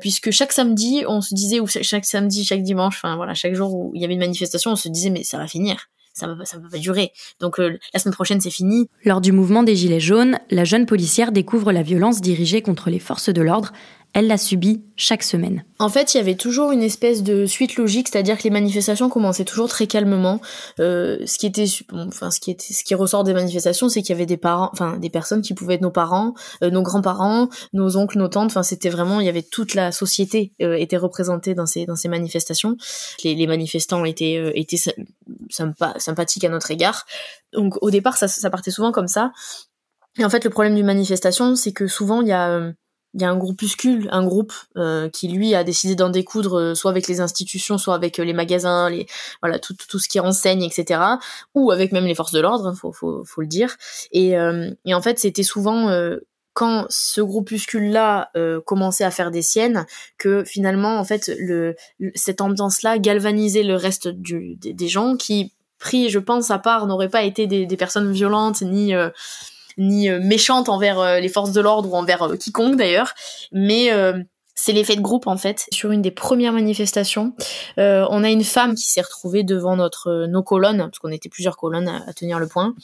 puisque 0.00 0.30
chaque 0.30 0.52
samedi 0.52 1.04
on 1.08 1.22
se 1.22 1.34
disait 1.34 1.60
ou 1.60 1.66
chaque 1.66 2.04
samedi, 2.04 2.44
chaque 2.44 2.62
dimanche, 2.62 2.96
enfin 3.02 3.16
voilà, 3.16 3.32
chaque 3.32 3.54
jour 3.54 3.74
où 3.74 3.92
il 3.94 4.02
y 4.02 4.04
avait 4.04 4.14
une 4.14 4.20
manifestation, 4.20 4.72
on 4.72 4.76
se 4.76 4.90
disait 4.90 5.08
mais 5.08 5.24
ça 5.24 5.38
va 5.38 5.46
finir, 5.46 5.88
ça 6.12 6.26
va, 6.26 6.44
ça 6.44 6.58
va 6.58 6.68
pas 6.68 6.78
durer. 6.78 7.12
Donc 7.40 7.58
la 7.58 8.00
semaine 8.00 8.14
prochaine, 8.14 8.40
c'est 8.40 8.50
fini. 8.50 8.90
Lors 9.04 9.22
du 9.22 9.32
mouvement 9.32 9.62
des 9.62 9.76
Gilets 9.76 10.00
jaunes, 10.00 10.38
la 10.50 10.64
jeune 10.64 10.84
policière 10.84 11.32
découvre 11.32 11.72
la 11.72 11.82
violence 11.82 12.20
dirigée 12.20 12.60
contre 12.60 12.90
les 12.90 12.98
forces 12.98 13.30
de 13.30 13.40
l'ordre 13.40 13.72
elle 14.14 14.26
l'a 14.26 14.38
subi 14.38 14.82
chaque 14.96 15.22
semaine. 15.22 15.64
En 15.78 15.88
fait, 15.88 16.14
il 16.14 16.16
y 16.16 16.20
avait 16.20 16.34
toujours 16.34 16.72
une 16.72 16.82
espèce 16.82 17.22
de 17.22 17.46
suite 17.46 17.76
logique, 17.76 18.08
c'est-à-dire 18.08 18.38
que 18.38 18.42
les 18.42 18.50
manifestations 18.50 19.08
commençaient 19.08 19.44
toujours 19.44 19.68
très 19.68 19.86
calmement. 19.86 20.40
Euh, 20.80 21.18
ce 21.26 21.38
qui 21.38 21.46
était, 21.46 21.66
enfin, 21.92 22.30
ce 22.30 22.40
qui 22.40 22.94
ressort 22.94 23.22
des 23.22 23.34
manifestations, 23.34 23.88
c'est 23.88 24.00
qu'il 24.02 24.10
y 24.10 24.14
avait 24.14 24.26
des 24.26 24.36
parents, 24.36 24.70
enfin, 24.72 24.96
des 24.96 25.10
personnes 25.10 25.42
qui 25.42 25.54
pouvaient 25.54 25.74
être 25.74 25.82
nos 25.82 25.90
parents, 25.90 26.34
euh, 26.64 26.70
nos 26.70 26.82
grands-parents, 26.82 27.48
nos 27.74 27.96
oncles, 27.96 28.18
nos 28.18 28.28
tantes. 28.28 28.50
Enfin, 28.50 28.62
c'était 28.62 28.88
vraiment, 28.88 29.20
il 29.20 29.26
y 29.26 29.28
avait 29.28 29.42
toute 29.42 29.74
la 29.74 29.92
société 29.92 30.52
euh, 30.62 30.74
était 30.74 30.96
représentée 30.96 31.54
dans 31.54 31.66
ces 31.66 31.86
dans 31.86 31.96
ces 31.96 32.08
manifestations. 32.08 32.76
Les, 33.24 33.46
manifestants 33.46 34.04
étaient 34.04 34.36
euh, 34.36 34.50
étaient 34.54 34.80
sympa, 35.50 35.94
sympathiques 35.98 36.44
à 36.44 36.48
notre 36.48 36.70
égard. 36.70 37.06
Donc, 37.52 37.74
au 37.82 37.90
départ, 37.90 38.16
ça, 38.16 38.26
ça 38.26 38.50
partait 38.50 38.70
souvent 38.70 38.90
comme 38.90 39.08
ça. 39.08 39.32
Et 40.18 40.24
en 40.24 40.30
fait, 40.30 40.42
le 40.44 40.50
problème 40.50 40.74
d'une 40.74 40.86
manifestation, 40.86 41.54
c'est 41.54 41.72
que 41.72 41.86
souvent, 41.86 42.22
il 42.22 42.28
y 42.28 42.32
a 42.32 42.72
il 43.14 43.22
y 43.22 43.24
a 43.24 43.30
un 43.30 43.36
groupuscule, 43.36 44.08
un 44.12 44.24
groupe 44.24 44.52
euh, 44.76 45.08
qui 45.08 45.28
lui 45.28 45.54
a 45.54 45.64
décidé 45.64 45.94
d'en 45.94 46.10
découdre 46.10 46.58
euh, 46.58 46.74
soit 46.74 46.90
avec 46.90 47.08
les 47.08 47.20
institutions, 47.20 47.78
soit 47.78 47.94
avec 47.94 48.18
euh, 48.18 48.24
les 48.24 48.34
magasins, 48.34 48.90
les 48.90 49.06
voilà 49.42 49.58
tout, 49.58 49.74
tout 49.88 49.98
ce 49.98 50.08
qui 50.08 50.20
renseigne, 50.20 50.62
etc. 50.62 51.00
Ou 51.54 51.70
avec 51.70 51.92
même 51.92 52.04
les 52.04 52.14
forces 52.14 52.32
de 52.32 52.40
l'ordre, 52.40 52.66
hein, 52.66 52.74
faut, 52.74 52.92
faut, 52.92 53.24
faut 53.24 53.40
le 53.40 53.46
dire. 53.46 53.76
Et, 54.12 54.32
et 54.84 54.94
en 54.94 55.02
fait, 55.02 55.18
c'était 55.18 55.42
souvent 55.42 55.90
quand 56.52 56.86
ce 56.88 57.20
groupuscule-là 57.20 58.30
commençait 58.64 59.04
à 59.04 59.10
faire 59.10 59.30
des 59.30 59.42
siennes 59.42 59.86
que 60.18 60.44
finalement, 60.44 60.98
en 60.98 61.04
fait, 61.04 61.30
le, 61.38 61.76
cette 62.14 62.40
ambiance-là 62.40 62.98
galvanisait 62.98 63.62
le 63.62 63.76
reste 63.76 64.08
du, 64.08 64.56
des, 64.56 64.88
gens 64.88 65.16
qui, 65.16 65.54
pris, 65.78 66.08
je 66.08 66.18
pense, 66.18 66.50
à 66.50 66.58
part, 66.58 66.86
n'auraient 66.86 67.08
pas 67.08 67.22
été 67.22 67.46
des, 67.46 67.66
des 67.66 67.76
personnes 67.76 68.12
violentes 68.12 68.62
ni 68.62 68.92
ni 69.78 70.10
euh, 70.10 70.20
méchante 70.20 70.68
envers 70.68 70.98
euh, 70.98 71.20
les 71.20 71.28
forces 71.28 71.52
de 71.52 71.60
l'ordre 71.60 71.90
ou 71.90 71.96
envers 71.96 72.22
euh, 72.22 72.36
quiconque 72.36 72.76
d'ailleurs, 72.76 73.14
mais 73.52 73.90
c'est 74.54 74.72
l'effet 74.72 74.96
de 74.96 75.00
groupe 75.00 75.28
en 75.28 75.36
fait. 75.36 75.66
Sur 75.72 75.92
une 75.92 76.02
des 76.02 76.10
premières 76.10 76.52
manifestations, 76.52 77.32
on 77.76 78.24
a 78.24 78.28
une 78.28 78.42
femme 78.42 78.74
qui 78.74 78.88
s'est 78.88 79.00
retrouvée 79.00 79.44
devant 79.44 79.76
notre 79.76 80.26
nos 80.26 80.42
colonnes, 80.42 80.78
parce 80.78 80.98
qu'on 80.98 81.12
était 81.12 81.28
plusieurs 81.28 81.56
colonnes 81.56 81.88
à, 81.88 82.12
tenir 82.12 82.40
le 82.40 82.48
point, 82.48 82.74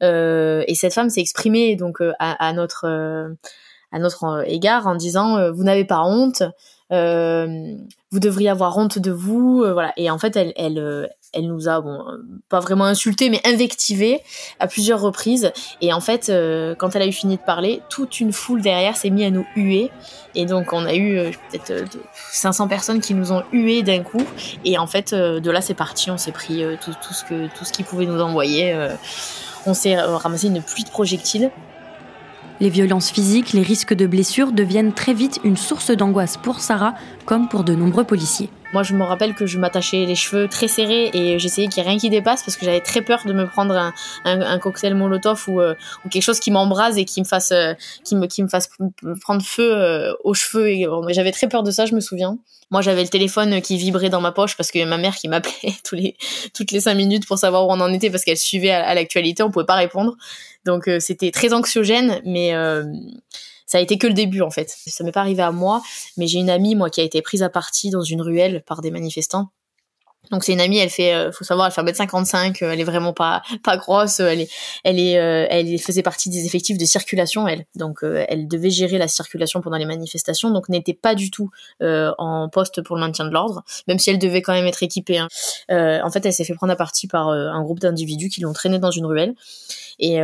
et 0.00 0.74
cette 0.76 0.94
femme 0.94 1.10
s'est 1.10 1.20
exprimée 1.20 1.74
donc 1.74 1.98
à, 2.20 2.52
notre 2.52 2.86
à 3.90 3.98
notre 3.98 4.44
égard 4.46 4.86
en 4.86 4.94
disant 4.94 5.50
vous 5.50 5.64
n'avez 5.64 5.84
pas 5.84 6.04
honte, 6.04 6.44
vous 6.90 8.20
devriez 8.20 8.48
avoir 8.48 8.78
honte 8.78 9.00
de 9.00 9.10
vous, 9.10 9.64
voilà. 9.72 9.92
Et 9.96 10.10
en 10.10 10.18
fait, 10.18 10.36
elle 10.36 10.52
elle 10.56 11.10
elle 11.36 11.48
nous 11.48 11.68
a 11.68 11.80
bon 11.80 12.02
pas 12.48 12.60
vraiment 12.60 12.84
insulté 12.84 13.30
mais 13.30 13.40
invectivé 13.44 14.20
à 14.60 14.66
plusieurs 14.66 15.00
reprises. 15.00 15.52
Et 15.80 15.92
en 15.92 16.00
fait 16.00 16.28
euh, 16.28 16.74
quand 16.74 16.96
elle 16.96 17.02
a 17.02 17.06
eu 17.06 17.12
fini 17.12 17.36
de 17.36 17.42
parler 17.42 17.82
toute 17.88 18.20
une 18.20 18.32
foule 18.32 18.62
derrière 18.62 18.96
s'est 18.96 19.10
mis 19.10 19.24
à 19.24 19.30
nous 19.30 19.46
huer. 19.54 19.90
Et 20.34 20.46
donc 20.46 20.72
on 20.72 20.84
a 20.84 20.94
eu 20.94 21.18
euh, 21.18 21.30
peut-être 21.50 21.84
500 22.32 22.64
euh, 22.64 22.68
personnes 22.68 23.00
qui 23.00 23.14
nous 23.14 23.32
ont 23.32 23.42
hué 23.52 23.82
d'un 23.82 24.02
coup. 24.02 24.22
Et 24.64 24.78
en 24.78 24.86
fait 24.86 25.14
de 25.14 25.50
là 25.50 25.60
c'est 25.60 25.74
parti. 25.74 26.10
On 26.10 26.18
s'est 26.18 26.32
pris 26.32 26.62
tout, 26.82 26.92
tout, 27.06 27.14
ce 27.14 27.24
que 27.24 27.48
tout 27.56 27.64
ce 27.64 27.72
qu'ils 27.72 27.84
pouvaient 27.84 28.06
nous 28.06 28.20
envoyer. 28.20 28.74
On 29.66 29.74
s'est 29.74 29.96
ramassé 29.96 30.46
une 30.46 30.62
pluie 30.62 30.84
de 30.84 30.90
projectiles. 30.90 31.50
Les 32.60 32.70
violences 32.70 33.10
physiques, 33.10 33.52
les 33.52 33.62
risques 33.62 33.94
de 33.94 34.06
blessures 34.06 34.52
deviennent 34.52 34.94
très 34.94 35.12
vite 35.12 35.40
une 35.44 35.56
source 35.56 35.90
d'angoisse 35.90 36.38
pour 36.38 36.60
Sarah 36.60 36.94
comme 37.26 37.48
pour 37.48 37.64
de 37.64 37.74
nombreux 37.74 38.04
policiers. 38.04 38.48
Moi, 38.72 38.82
je 38.82 38.94
me 38.94 39.04
rappelle 39.04 39.34
que 39.34 39.46
je 39.46 39.58
m'attachais 39.58 40.04
les 40.04 40.14
cheveux 40.14 40.48
très 40.48 40.68
serrés 40.68 41.10
et 41.14 41.38
j'essayais 41.38 41.68
qu'il 41.68 41.82
n'y 41.82 41.88
ait 41.88 41.90
rien 41.90 41.98
qui 41.98 42.10
dépasse 42.10 42.42
parce 42.42 42.56
que 42.56 42.64
j'avais 42.64 42.80
très 42.80 43.00
peur 43.00 43.22
de 43.24 43.32
me 43.32 43.46
prendre 43.46 43.92
un, 44.24 44.58
cocktail 44.58 44.94
Molotov 44.94 45.44
ou, 45.48 45.60
euh, 45.60 45.74
ou, 46.04 46.08
quelque 46.08 46.22
chose 46.22 46.40
qui 46.40 46.50
m'embrase 46.50 46.98
et 46.98 47.04
qui 47.04 47.20
me 47.20 47.26
fasse, 47.26 47.52
euh, 47.52 47.74
qui 48.04 48.16
me, 48.16 48.26
qui 48.26 48.42
me 48.42 48.48
fasse 48.48 48.68
prendre 49.20 49.42
feu 49.42 49.72
euh, 49.72 50.12
aux 50.24 50.34
cheveux. 50.34 50.72
J'avais 51.10 51.32
très 51.32 51.48
peur 51.48 51.62
de 51.62 51.70
ça, 51.70 51.86
je 51.86 51.94
me 51.94 52.00
souviens. 52.00 52.38
Moi, 52.72 52.82
j'avais 52.82 53.02
le 53.02 53.08
téléphone 53.08 53.62
qui 53.62 53.76
vibrait 53.76 54.10
dans 54.10 54.20
ma 54.20 54.32
poche 54.32 54.56
parce 54.56 54.72
que 54.72 54.84
ma 54.84 54.98
mère 54.98 55.14
qui 55.14 55.28
m'appelait 55.28 55.74
les, 55.92 56.16
toutes 56.52 56.72
les 56.72 56.80
cinq 56.80 56.94
minutes 56.94 57.26
pour 57.26 57.38
savoir 57.38 57.68
où 57.68 57.70
on 57.70 57.80
en 57.80 57.92
était 57.92 58.10
parce 58.10 58.24
qu'elle 58.24 58.36
suivait 58.36 58.72
à, 58.72 58.84
à 58.84 58.94
l'actualité, 58.94 59.44
on 59.44 59.50
pouvait 59.50 59.64
pas 59.64 59.76
répondre. 59.76 60.16
Donc, 60.64 60.90
c'était 60.98 61.30
très 61.30 61.52
anxiogène, 61.52 62.20
mais 62.24 62.52
ça 63.66 63.78
a 63.78 63.80
été 63.80 63.98
que 63.98 64.06
le 64.06 64.14
début 64.14 64.40
en 64.40 64.50
fait. 64.50 64.74
Ça 64.86 65.04
m'est 65.04 65.12
pas 65.12 65.20
arrivé 65.20 65.42
à 65.42 65.52
moi, 65.52 65.82
mais 66.16 66.26
j'ai 66.26 66.38
une 66.38 66.50
amie 66.50 66.74
moi 66.74 66.88
qui 66.88 67.00
a 67.00 67.04
été 67.04 67.20
prise 67.22 67.42
à 67.42 67.50
partie 67.50 67.90
dans 67.90 68.02
une 68.02 68.22
ruelle 68.22 68.62
par 68.66 68.80
des 68.80 68.90
manifestants. 68.90 69.50
Donc 70.30 70.44
c'est 70.44 70.52
une 70.52 70.60
amie, 70.60 70.78
elle 70.78 70.90
fait, 70.90 71.14
euh, 71.14 71.32
faut 71.32 71.44
savoir, 71.44 71.66
elle 71.66 71.72
fait 71.72 71.82
1m55, 71.82 72.62
euh, 72.62 72.72
elle 72.72 72.80
est 72.80 72.84
vraiment 72.84 73.12
pas 73.12 73.42
pas 73.62 73.76
grosse, 73.76 74.20
euh, 74.20 74.28
elle 74.28 74.40
est, 74.40 74.50
elle 74.84 74.98
est, 74.98 75.12
elle 75.12 75.78
faisait 75.78 76.02
partie 76.02 76.30
des 76.30 76.46
effectifs 76.46 76.78
de 76.78 76.84
circulation, 76.84 77.46
elle. 77.46 77.64
Donc 77.74 78.00
elle 78.02 78.48
devait 78.48 78.70
gérer 78.70 78.98
la 78.98 79.08
circulation 79.08 79.60
pendant 79.60 79.76
les 79.76 79.86
manifestations, 79.86 80.50
donc 80.50 80.68
n'était 80.68 80.94
pas 80.94 81.14
du 81.14 81.30
tout 81.30 81.50
en 81.80 82.48
poste 82.48 82.82
pour 82.82 82.96
le 82.96 83.00
maintien 83.00 83.24
de 83.24 83.30
l'ordre, 83.30 83.64
même 83.88 83.98
si 83.98 84.10
elle 84.10 84.18
devait 84.18 84.42
quand 84.42 84.52
même 84.52 84.66
être 84.66 84.82
équipée. 84.82 85.18
Hein. 85.18 85.28
en 85.68 86.10
fait, 86.10 86.24
elle 86.26 86.32
s'est 86.32 86.44
fait 86.44 86.54
prendre 86.54 86.72
à 86.72 86.76
partie 86.76 87.06
par 87.06 87.28
un 87.28 87.62
groupe 87.62 87.80
d'individus 87.80 88.28
qui 88.28 88.40
l'ont 88.40 88.52
traînée 88.52 88.78
dans 88.78 88.90
une 88.90 89.06
ruelle. 89.06 89.34
Et 89.98 90.20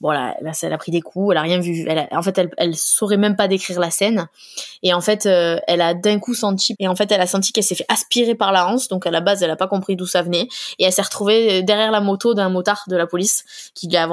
voilà, 0.00 0.36
là, 0.40 0.52
elle 0.62 0.72
a 0.72 0.78
pris 0.78 0.92
des 0.92 1.00
coups, 1.00 1.32
elle 1.32 1.38
a 1.38 1.42
rien 1.42 1.60
vu. 1.60 1.86
En 2.12 2.22
fait, 2.22 2.38
elle, 2.38 2.50
elle 2.56 2.76
saurait 2.76 3.16
même 3.16 3.36
pas 3.36 3.48
décrire 3.48 3.80
la 3.80 3.90
scène. 3.90 4.28
Et 4.82 4.92
en 4.92 5.00
fait, 5.00 5.26
elle 5.26 5.80
a 5.80 5.94
d'un 5.94 6.18
coup 6.18 6.34
senti, 6.34 6.74
et 6.78 6.88
en 6.88 6.96
fait, 6.96 7.10
elle 7.12 7.20
a 7.20 7.26
senti 7.26 7.52
qu'elle 7.52 7.64
s'est 7.64 7.74
fait 7.74 7.86
aspirer 7.88 8.34
par 8.34 8.52
la 8.52 8.68
hanse. 8.68 8.88
Donc 8.88 9.06
à 9.06 9.10
la 9.10 9.20
base, 9.20 9.35
elle 9.42 9.50
a 9.50 9.56
pas 9.56 9.68
compris 9.68 9.96
d'où 9.96 10.06
ça 10.06 10.22
venait. 10.22 10.48
Et 10.78 10.84
elle 10.84 10.92
s'est 10.92 11.02
retrouvée 11.02 11.62
derrière 11.62 11.90
la 11.90 12.00
moto 12.00 12.34
d'un 12.34 12.48
motard 12.48 12.84
de 12.88 12.96
la 12.96 13.06
police 13.06 13.44
qui 13.74 13.88
l'a, 13.88 14.08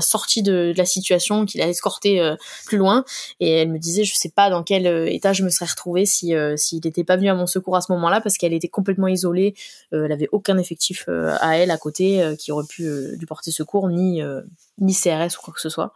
sorti 0.00 0.42
de, 0.42 0.72
la 0.76 0.84
situation, 0.84 1.46
qui 1.46 1.58
l'a 1.58 1.68
escorté 1.68 2.20
euh, 2.20 2.36
plus 2.66 2.78
loin. 2.78 3.04
Et 3.40 3.50
elle 3.50 3.70
me 3.70 3.78
disait, 3.78 4.04
je 4.04 4.14
sais 4.14 4.30
pas 4.30 4.50
dans 4.50 4.62
quel 4.62 4.86
euh, 4.86 5.06
état 5.10 5.32
je 5.32 5.42
me 5.42 5.50
serais 5.50 5.66
retrouvée 5.66 6.06
si 6.06 6.32
s'il 6.56 6.80
n'était 6.84 7.04
pas 7.04 7.16
venu 7.16 7.28
à 7.28 7.34
mon 7.34 7.46
secours 7.46 7.76
à 7.76 7.80
ce 7.80 7.92
moment-là, 7.92 8.20
parce 8.20 8.36
qu'elle 8.36 8.52
était 8.52 8.68
complètement 8.68 9.08
isolée. 9.08 9.54
elle 9.92 10.12
avait 10.12 10.28
aucun 10.32 10.58
effectif 10.58 11.08
à 11.40 11.56
elle 11.58 11.70
à 11.70 11.76
côté 11.76 12.34
qui 12.38 12.52
aurait 12.52 12.66
pu 12.66 12.84
lui 13.16 13.26
porter 13.26 13.50
secours 13.50 13.88
ni 13.88 14.22
euh, 14.22 14.42
ni, 14.78 14.94
CRS 14.94 15.38
ou 15.38 15.42
quoi 15.42 15.54
que 15.54 15.60
ce 15.60 15.68
soit. 15.68 15.94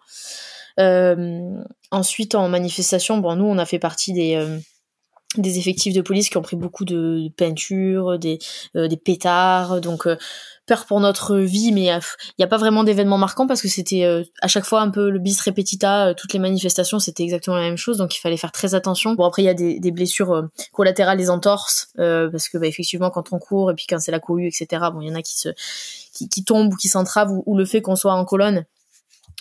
Euh, 0.79 1.63
ensuite, 1.91 2.35
en 2.35 2.49
manifestation, 2.49 3.19
bon, 3.19 3.35
nous, 3.35 3.47
on 3.47 3.59
a 3.59 3.67
fait 3.67 3.81
partie 3.81 4.13
des 4.13 4.37
euh, 4.37 4.59
des 5.37 5.59
effectifs 5.59 5.93
de 5.93 6.01
police 6.01 6.31
qui 6.31 6.39
ont 6.39 6.43
pris 6.43 6.57
beaucoup 6.57 6.85
de, 6.85 7.29
peinture, 7.37 8.19
des, 8.19 8.39
des 8.75 8.97
pétards, 8.97 9.81
donc 9.81 10.09
peur 10.67 10.87
pour 10.87 11.01
notre 11.01 11.37
vie, 11.37 11.73
mais 11.73 11.83
il 11.85 12.01
n'y 12.39 12.45
a, 12.45 12.49
pas 12.49 12.57
vraiment 12.57 12.83
d'événements 12.83 13.19
marquants 13.19 13.47
parce 13.47 13.61
que 13.61 13.69
c'était 13.69 14.25
à 14.41 14.49
chaque 14.49 14.65
fois 14.65 14.81
un 14.81 14.91
peu 14.91 15.11
le 15.11 15.19
bis 15.19 15.41
repetita, 15.41 16.15
toutes 16.15 16.33
les 16.33 16.39
manifestations 16.39 16.99
c'était 16.99 17.23
exactement 17.23 17.57
la 17.57 17.63
même 17.63 17.77
chose, 17.77 17.99
donc 17.99 18.17
il 18.17 18.21
fallait 18.21 18.37
faire 18.39 18.53
très 18.53 18.75
attention. 18.75 19.15
Bon 19.15 19.25
après 19.25 19.43
il 19.43 19.47
y 19.47 19.51
a 19.51 19.55
des, 19.55 19.81
des 19.81 19.91
blessures 19.91 20.49
collatérales, 20.73 21.19
des 21.19 21.29
entorses, 21.29 21.89
parce 21.97 22.49
que 22.49 22.57
bah, 22.57 22.67
effectivement 22.67 23.11
quand 23.11 23.33
on 23.33 23.39
court 23.39 23.71
et 23.71 23.75
puis 23.75 23.85
quand 23.87 23.99
c'est 23.99 24.13
la 24.13 24.21
cohue, 24.21 24.47
etc. 24.47 24.87
Bon 24.93 25.03
il 25.03 25.09
y 25.09 25.11
en 25.11 25.15
a 25.15 25.23
qui 25.23 25.39
se 25.39 25.51
qui, 26.19 26.29
qui 26.29 26.45
tombent 26.45 26.73
ou 26.73 26.77
qui 26.77 26.89
s'entravent 26.89 27.43
ou, 27.47 27.57
le 27.57 27.65
fait 27.65 27.81
qu'on 27.81 27.97
soit 27.97 28.15
en 28.15 28.25
colonne 28.25 28.65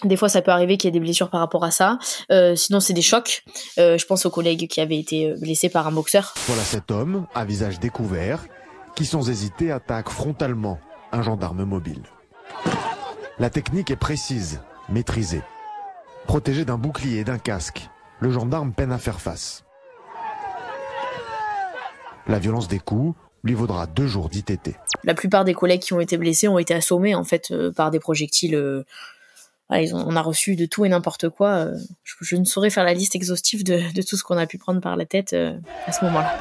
des 0.03 0.15
fois, 0.15 0.29
ça 0.29 0.43
peut 0.43 0.51
arriver 0.51 0.77
qu'il 0.77 0.87
y 0.87 0.89
ait 0.89 0.91
des 0.91 0.99
blessures 0.99 1.29
par 1.29 1.39
rapport 1.39 1.63
à 1.63 1.71
ça. 1.71 1.97
Euh, 2.31 2.55
sinon, 2.55 2.79
c'est 2.79 2.93
des 2.93 3.01
chocs. 3.01 3.43
Euh, 3.79 3.97
je 3.97 4.05
pense 4.05 4.25
aux 4.25 4.29
collègues 4.29 4.67
qui 4.67 4.79
avaient 4.79 4.99
été 4.99 5.31
euh, 5.31 5.35
blessés 5.39 5.69
par 5.69 5.87
un 5.87 5.91
boxeur. 5.91 6.35
Voilà 6.45 6.61
cet 6.61 6.91
homme, 6.91 7.25
à 7.33 7.45
visage 7.45 7.79
découvert, 7.79 8.45
qui 8.95 9.05
sans 9.05 9.27
hésiter 9.29 9.71
attaque 9.71 10.09
frontalement 10.09 10.79
un 11.11 11.23
gendarme 11.23 11.63
mobile. 11.63 12.03
La 13.39 13.49
technique 13.49 13.89
est 13.89 13.95
précise, 13.95 14.61
maîtrisée. 14.89 15.41
Protégé 16.27 16.63
d'un 16.63 16.77
bouclier 16.77 17.19
et 17.19 17.23
d'un 17.23 17.39
casque, 17.39 17.89
le 18.19 18.31
gendarme 18.31 18.73
peine 18.73 18.91
à 18.91 18.99
faire 18.99 19.19
face. 19.19 19.63
La 22.27 22.37
violence 22.37 22.67
des 22.67 22.79
coups, 22.79 23.17
lui 23.43 23.53
vaudra 23.53 23.87
deux 23.87 24.07
jours 24.07 24.29
d'ITT. 24.29 24.75
La 25.05 25.13
plupart 25.13 25.45
des 25.45 25.53
collègues 25.53 25.81
qui 25.81 25.93
ont 25.93 26.01
été 26.01 26.17
blessés 26.17 26.47
ont 26.47 26.59
été 26.59 26.73
assommés 26.73 27.15
en 27.15 27.23
fait 27.23 27.53
par 27.75 27.91
des 27.91 27.99
projectiles. 27.99 28.83
Euh, 29.71 29.85
on 29.93 30.15
a 30.15 30.21
reçu 30.21 30.55
de 30.55 30.65
tout 30.65 30.85
et 30.85 30.89
n'importe 30.89 31.29
quoi. 31.29 31.49
Euh, 31.49 31.75
je, 32.03 32.35
ne 32.35 32.45
saurais 32.45 32.69
faire 32.69 32.83
la 32.83 32.93
liste 32.93 33.15
exhaustive 33.15 33.63
de, 33.63 34.01
tout 34.01 34.17
ce 34.17 34.23
qu'on 34.23 34.37
a 34.37 34.45
pu 34.45 34.57
prendre 34.57 34.81
par 34.81 34.95
la 34.95 35.05
tête 35.05 35.33
à 35.33 35.91
ce 35.91 36.05
moment-là. 36.05 36.37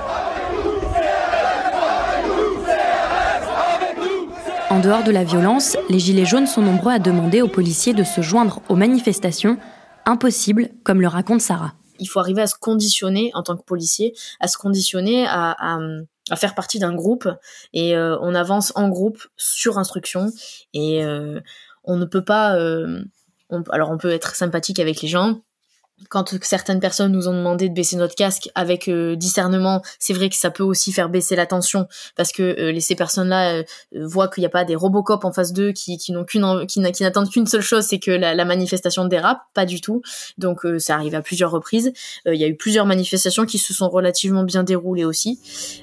En 4.69 4.81
dehors 4.81 5.05
de 5.05 5.11
la 5.11 5.25
violence, 5.25 5.77
les 5.89 5.99
Gilets 5.99 6.27
jaunes 6.27 6.47
sont 6.47 6.63
nombreux 6.63 6.93
à 6.93 6.99
demander 6.99 7.41
aux 7.41 7.49
policiers 7.49 7.95
de 7.95 8.05
se 8.05 8.21
joindre 8.21 8.61
aux 8.69 8.77
manifestations. 8.77 9.59
Impossible, 10.05 10.71
comme 10.85 11.01
le 11.01 11.09
raconte 11.09 11.41
Sarah. 11.41 11.75
Il 11.99 12.07
faut 12.07 12.21
arriver 12.21 12.43
à 12.43 12.47
se 12.47 12.57
conditionner 12.61 13.31
en 13.35 13.43
tant 13.43 13.57
que 13.57 13.63
policier, 13.63 14.15
à 14.39 14.49
se 14.49 14.59
conditionner 14.59 15.27
à 15.27 15.57
à 16.31 16.37
faire 16.37 16.55
partie 16.55 16.79
d'un 16.79 16.95
groupe 16.95 17.29
et 17.73 17.97
euh, 17.97 18.19
on 18.21 18.35
avance 18.35 18.73
en 18.75 18.89
groupe 18.89 19.27
sur 19.37 19.79
instruction 19.79 20.33
et 20.73 21.05
euh, 21.05 21.41
on 21.85 21.97
ne 21.97 22.05
peut 22.05 22.25
pas 22.25 22.57
euh, 22.57 23.05
alors 23.71 23.91
on 23.91 23.99
peut 23.99 24.11
être 24.11 24.35
sympathique 24.35 24.81
avec 24.81 25.03
les 25.03 25.09
gens 25.09 25.41
quand 26.11 26.37
certaines 26.43 26.81
personnes 26.81 27.13
nous 27.13 27.27
ont 27.29 27.33
demandé 27.33 27.69
de 27.69 27.75
baisser 27.75 27.97
notre 27.97 28.15
casque 28.15 28.51
avec 28.55 28.89
euh, 28.89 29.17
discernement, 29.17 29.83
c'est 29.99 30.13
vrai 30.13 30.29
que 30.29 30.37
ça 30.37 30.51
peut 30.51 30.63
aussi 30.63 30.93
faire 30.93 31.09
baisser 31.09 31.37
la 31.37 31.47
tension 31.47 31.87
parce 32.17 32.33
que 32.33 32.43
euh, 32.43 32.81
ces 32.81 32.95
personnes-là 32.95 33.55
euh, 33.55 33.63
voient 33.95 34.29
qu'il 34.29 34.43
n'y 34.43 34.47
a 34.47 34.51
pas 34.51 34.65
des 34.65 34.77
Robocop 34.77 35.25
en 35.25 35.33
face 35.33 35.53
d'eux 35.53 35.73
qui, 35.73 35.97
qui 35.97 36.13
n'ont 36.13 36.25
qu'une 36.25 36.45
n'attendent 37.01 37.31
qu'une 37.31 37.47
seule 37.47 37.63
chose, 37.63 37.85
c'est 37.85 37.99
que 37.99 38.11
la, 38.11 38.35
la, 38.35 38.45
manifestation 38.45 39.07
dérape, 39.07 39.41
pas 39.55 39.65
du 39.65 39.81
tout. 39.81 40.03
Donc 40.39 40.61
ça 40.79 40.95
arrive 40.95 41.15
à 41.15 41.23
plusieurs 41.23 41.51
reprises. 41.51 41.93
Il 42.27 42.35
y 42.35 42.45
a 42.45 42.47
eu 42.47 42.57
plusieurs 42.57 42.87
manifestations 42.87 43.45
qui 43.45 43.59
se 43.59 43.75
sont 43.75 43.89
relativement 43.89 44.45
bien 44.45 44.63
déroulées 44.63 45.05
aussi, 45.05 45.41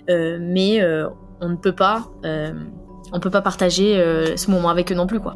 mais 0.08 0.82
on 1.42 1.50
ne 1.50 1.56
peut 1.56 1.76
pas 1.76 2.10
on 3.12 3.20
peut 3.20 3.30
pas 3.30 3.42
partager 3.42 3.96
ce 4.36 4.50
moment 4.50 4.70
avec 4.70 4.92
eux 4.92 4.96
non 4.96 5.08
plus 5.08 5.20
quoi. 5.20 5.36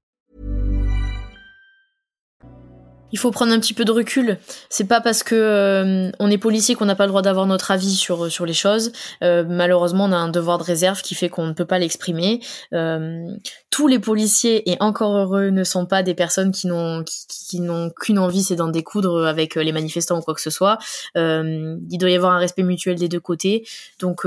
Il 3.11 3.19
faut 3.19 3.31
prendre 3.31 3.51
un 3.51 3.59
petit 3.59 3.73
peu 3.73 3.85
de 3.85 3.91
recul. 3.91 4.37
C'est 4.69 4.87
pas 4.87 5.01
parce 5.01 5.23
que 5.23 5.35
euh, 5.35 6.11
on 6.19 6.29
est 6.29 6.37
policier 6.37 6.75
qu'on 6.75 6.85
n'a 6.85 6.95
pas 6.95 7.05
le 7.05 7.09
droit 7.09 7.21
d'avoir 7.21 7.45
notre 7.45 7.71
avis 7.71 7.95
sur 7.95 8.25
euh, 8.25 8.29
sur 8.29 8.45
les 8.45 8.53
choses. 8.53 8.91
Euh, 9.23 9.43
malheureusement, 9.47 10.05
on 10.05 10.11
a 10.11 10.17
un 10.17 10.29
devoir 10.29 10.57
de 10.57 10.63
réserve 10.63 11.01
qui 11.01 11.15
fait 11.15 11.29
qu'on 11.29 11.47
ne 11.47 11.53
peut 11.53 11.65
pas 11.65 11.79
l'exprimer. 11.79 12.41
tous 13.69 13.87
les 13.87 13.99
policiers 13.99 14.69
et 14.69 14.77
encore 14.79 15.15
heureux 15.15 15.49
ne 15.49 15.63
sont 15.63 15.85
pas 15.85 16.03
des 16.03 16.13
personnes 16.13 16.51
qui 16.51 16.67
n'ont 16.67 17.03
qui, 17.03 17.59
n'ont 17.59 17.89
qu'une 17.89 18.19
envie, 18.19 18.43
c'est 18.43 18.55
d'en 18.55 18.67
découdre 18.67 19.25
avec 19.25 19.55
les 19.55 19.71
manifestants 19.71 20.19
ou 20.19 20.21
quoi 20.21 20.33
que 20.33 20.41
ce 20.41 20.49
soit. 20.49 20.77
il 21.15 21.97
doit 21.99 22.09
y 22.09 22.15
avoir 22.15 22.33
un 22.33 22.39
respect 22.39 22.63
mutuel 22.63 22.97
des 22.97 23.09
deux 23.09 23.19
côtés. 23.19 23.65
Donc 23.99 24.25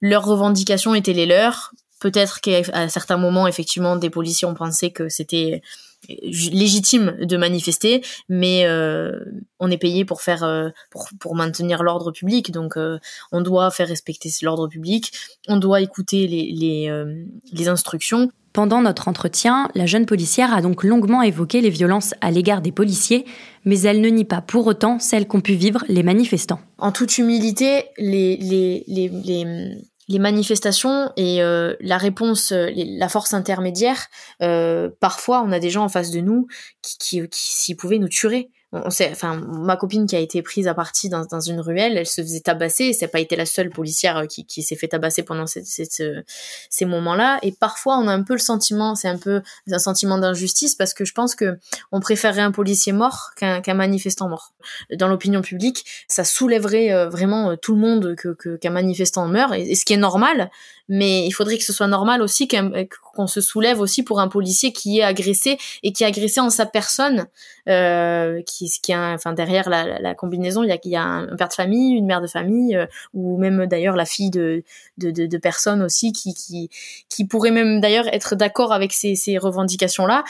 leurs 0.00 0.24
revendications 0.24 0.94
étaient 0.94 1.12
les 1.12 1.26
leurs. 1.26 1.72
Peut-être 2.00 2.40
qu'à 2.40 2.88
certains 2.88 3.16
moments, 3.16 3.48
effectivement, 3.48 3.96
des 3.96 4.10
policiers 4.10 4.46
ont 4.46 4.54
pensé 4.54 4.92
que 4.92 5.08
c'était 5.08 5.62
légitime 6.08 7.16
de 7.20 7.36
manifester, 7.36 8.02
mais 8.28 8.66
euh, 8.66 9.12
on 9.58 9.70
est 9.70 9.78
payé 9.78 10.04
pour 10.04 10.22
faire 10.22 10.44
euh, 10.44 10.70
pour, 10.90 11.08
pour 11.20 11.34
maintenir 11.34 11.82
l'ordre 11.82 12.10
public, 12.12 12.50
donc 12.50 12.76
euh, 12.76 12.98
on 13.32 13.40
doit 13.40 13.70
faire 13.70 13.88
respecter 13.88 14.30
l'ordre 14.42 14.68
public, 14.68 15.12
on 15.48 15.56
doit 15.56 15.80
écouter 15.80 16.26
les, 16.26 16.52
les, 16.52 17.04
les 17.52 17.68
instructions. 17.68 18.30
Pendant 18.52 18.80
notre 18.80 19.08
entretien, 19.08 19.68
la 19.74 19.86
jeune 19.86 20.06
policière 20.06 20.52
a 20.52 20.62
donc 20.62 20.82
longuement 20.82 21.22
évoqué 21.22 21.60
les 21.60 21.70
violences 21.70 22.14
à 22.20 22.30
l'égard 22.30 22.62
des 22.62 22.72
policiers, 22.72 23.24
mais 23.64 23.80
elle 23.82 24.00
ne 24.00 24.08
nie 24.08 24.24
pas 24.24 24.40
pour 24.40 24.66
autant 24.66 24.98
celles 24.98 25.28
qu'ont 25.28 25.40
pu 25.42 25.52
vivre 25.52 25.84
les 25.88 26.02
manifestants. 26.02 26.60
En 26.78 26.90
toute 26.90 27.18
humilité, 27.18 27.84
les, 27.98 28.36
les, 28.38 28.84
les, 28.88 29.08
les 29.08 29.76
les 30.08 30.18
manifestations 30.18 31.12
et 31.16 31.42
euh, 31.42 31.74
la 31.80 31.98
réponse, 31.98 32.52
euh, 32.52 32.70
la 32.74 33.08
force 33.08 33.34
intermédiaire, 33.34 34.06
euh, 34.42 34.90
parfois 35.00 35.42
on 35.42 35.52
a 35.52 35.60
des 35.60 35.70
gens 35.70 35.84
en 35.84 35.88
face 35.88 36.10
de 36.10 36.20
nous 36.20 36.46
qui, 36.82 37.20
qui, 37.28 37.28
s'ils 37.30 37.76
pouvaient 37.76 37.98
nous 37.98 38.08
tuer 38.08 38.50
on 38.72 38.90
sait, 38.90 39.08
enfin, 39.10 39.36
ma 39.36 39.76
copine 39.76 40.06
qui 40.06 40.14
a 40.14 40.18
été 40.18 40.42
prise 40.42 40.68
à 40.68 40.74
partie 40.74 41.08
dans, 41.08 41.24
dans 41.24 41.40
une 41.40 41.60
ruelle, 41.60 41.96
elle 41.96 42.06
se 42.06 42.20
faisait 42.20 42.40
tabasser. 42.40 42.94
N'a 43.00 43.08
pas 43.08 43.20
été 43.20 43.34
la 43.34 43.46
seule 43.46 43.70
policière 43.70 44.18
euh, 44.18 44.26
qui, 44.26 44.44
qui 44.44 44.62
s'est 44.62 44.76
fait 44.76 44.88
tabasser 44.88 45.22
pendant 45.22 45.46
cette, 45.46 45.64
ces 45.64 46.84
moments-là. 46.84 47.38
Et 47.42 47.52
parfois, 47.52 47.96
on 47.96 48.06
a 48.08 48.12
un 48.12 48.22
peu 48.22 48.34
le 48.34 48.40
sentiment, 48.40 48.94
c'est 48.94 49.08
un 49.08 49.16
peu 49.16 49.40
un 49.70 49.78
sentiment 49.78 50.18
d'injustice 50.18 50.74
parce 50.74 50.92
que 50.92 51.06
je 51.06 51.14
pense 51.14 51.34
que 51.34 51.58
on 51.92 52.00
préférerait 52.00 52.42
un 52.42 52.52
policier 52.52 52.92
mort 52.92 53.30
qu'un 53.36 53.74
manifestant 53.74 54.28
mort. 54.28 54.52
Dans 54.94 55.08
l'opinion 55.08 55.40
publique, 55.40 55.84
ça 56.06 56.24
soulèverait 56.24 56.92
euh, 56.92 57.08
vraiment 57.08 57.52
euh, 57.52 57.56
tout 57.56 57.74
le 57.74 57.80
monde 57.80 58.16
que 58.16 58.56
qu'un 58.56 58.70
manifestant 58.70 59.26
meurt, 59.28 59.54
et, 59.54 59.74
ce 59.74 59.84
qui 59.86 59.94
est 59.94 59.98
normal. 59.98 60.50
Mais 60.88 61.26
il 61.26 61.32
faudrait 61.32 61.58
que 61.58 61.64
ce 61.64 61.72
soit 61.72 61.86
normal 61.86 62.22
aussi 62.22 62.48
qu'on 62.48 63.26
se 63.26 63.40
soulève 63.40 63.80
aussi 63.80 64.02
pour 64.02 64.20
un 64.20 64.28
policier 64.28 64.72
qui 64.72 64.98
est 64.98 65.02
agressé 65.02 65.58
et 65.82 65.92
qui 65.92 66.04
est 66.04 66.06
agressé 66.06 66.40
en 66.40 66.50
sa 66.50 66.66
personne, 66.66 67.26
euh, 67.68 68.40
qui 68.42 68.70
qui, 68.82 68.92
a, 68.92 69.12
enfin 69.12 69.32
derrière 69.32 69.68
la, 69.68 69.98
la, 69.98 70.14
combinaison, 70.14 70.62
il 70.62 70.68
y 70.68 70.72
a, 70.72 70.78
il 70.82 70.90
y 70.90 70.96
a 70.96 71.02
un 71.02 71.36
père 71.36 71.48
de 71.48 71.52
famille, 71.52 71.94
une 71.94 72.06
mère 72.06 72.20
de 72.20 72.26
famille, 72.26 72.76
euh, 72.76 72.86
ou 73.14 73.38
même 73.38 73.66
d'ailleurs 73.66 73.96
la 73.96 74.06
fille 74.06 74.30
de, 74.30 74.62
de, 74.98 75.10
de, 75.10 75.26
de, 75.26 75.38
personnes 75.38 75.82
aussi 75.82 76.12
qui, 76.12 76.34
qui, 76.34 76.70
qui 77.08 77.26
pourraient 77.26 77.50
même 77.50 77.80
d'ailleurs 77.80 78.08
être 78.08 78.34
d'accord 78.34 78.72
avec 78.72 78.92
ces, 78.92 79.14
ces 79.14 79.38
revendications-là 79.38 80.24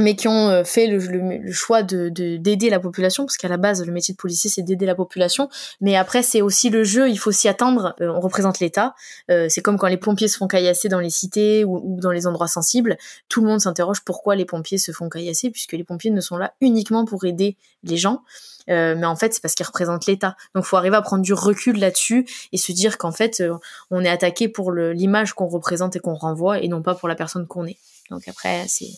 mais 0.00 0.14
qui 0.14 0.28
ont 0.28 0.48
euh, 0.48 0.64
fait 0.64 0.86
le, 0.86 0.98
le, 0.98 1.52
choix 1.52 1.82
de 1.82 2.08
d'aider 2.08 2.70
la 2.70 2.78
population 2.78 3.24
parce 3.24 3.36
qu'à 3.36 3.48
la 3.48 3.56
base 3.56 3.84
le 3.84 3.92
métier 3.92 4.14
de 4.14 4.16
policier 4.16 4.48
c'est 4.48 4.62
d'aider 4.62 4.86
la 4.86 4.94
population. 4.94 5.48
Mais 5.80 5.96
après 5.96 6.22
c'est 6.22 6.40
aussi 6.40 6.70
le 6.70 6.84
jeu 6.84 7.08
il 7.08 7.18
faut 7.18 7.32
s'y 7.32 7.48
attendre. 7.48 7.94
Euh, 8.00 8.08
on 8.08 8.20
représente 8.20 8.60
l'État. 8.60 8.94
Euh, 9.30 9.46
c'est 9.48 9.60
comme 9.60 9.76
quand 9.76 9.88
les 9.88 9.96
pompiers 9.96 10.28
se 10.28 10.36
font 10.36 10.46
caillasser 10.46 10.88
dans 10.88 11.00
les 11.00 11.10
cités 11.10 11.64
ou, 11.64 11.80
ou 11.82 12.00
dans 12.00 12.12
les 12.12 12.26
endroits 12.26 12.48
sensibles. 12.48 12.96
Tout 13.28 13.40
le 13.40 13.48
monde 13.48 13.60
s'interroge 13.60 14.02
pourquoi 14.04 14.36
les 14.36 14.44
pompiers 14.44 14.78
se 14.78 14.92
font 14.92 15.08
caillasser 15.08 15.50
puisque 15.50 15.72
les 15.72 15.84
pompiers 15.84 16.12
ne 16.12 16.20
sont 16.20 16.36
là 16.36 16.54
uniquement 16.60 17.04
pour 17.04 17.24
aider 17.24 17.56
les 17.82 17.96
gens. 17.96 18.22
Mais 18.68 19.06
en 19.06 19.16
fait 19.16 19.32
c'est 19.32 19.40
parce 19.40 19.54
qu'ils 19.54 19.64
représentent 19.64 20.04
l'État. 20.04 20.36
Donc 20.54 20.64
faut 20.64 20.76
arriver 20.76 20.96
à 20.96 21.00
prendre 21.00 21.22
du 21.22 21.32
recul 21.32 21.78
là-dessus 21.78 22.26
et 22.52 22.58
se 22.58 22.70
dire 22.70 22.98
qu'en 22.98 23.12
fait 23.12 23.42
on 23.90 24.04
est 24.04 24.10
attaqué 24.10 24.46
pour 24.46 24.72
l'image 24.72 25.32
qu'on 25.32 25.46
représente 25.46 25.96
et 25.96 26.00
qu'on 26.00 26.14
renvoie 26.14 26.60
et 26.60 26.68
non 26.68 26.82
pas 26.82 26.94
pour 26.94 27.08
la 27.08 27.14
personne 27.14 27.46
qu'on 27.46 27.64
est. 27.64 27.78
Donc 28.10 28.28
après 28.28 28.66
c'est 28.68 28.90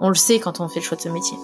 on 0.00 0.08
le 0.08 0.14
sait 0.14 0.40
quand 0.40 0.60
on 0.60 0.68
fait 0.68 0.80
le 0.80 0.84
choix 0.84 0.96
de 0.96 1.02
ce 1.02 1.08
métier. 1.08 1.36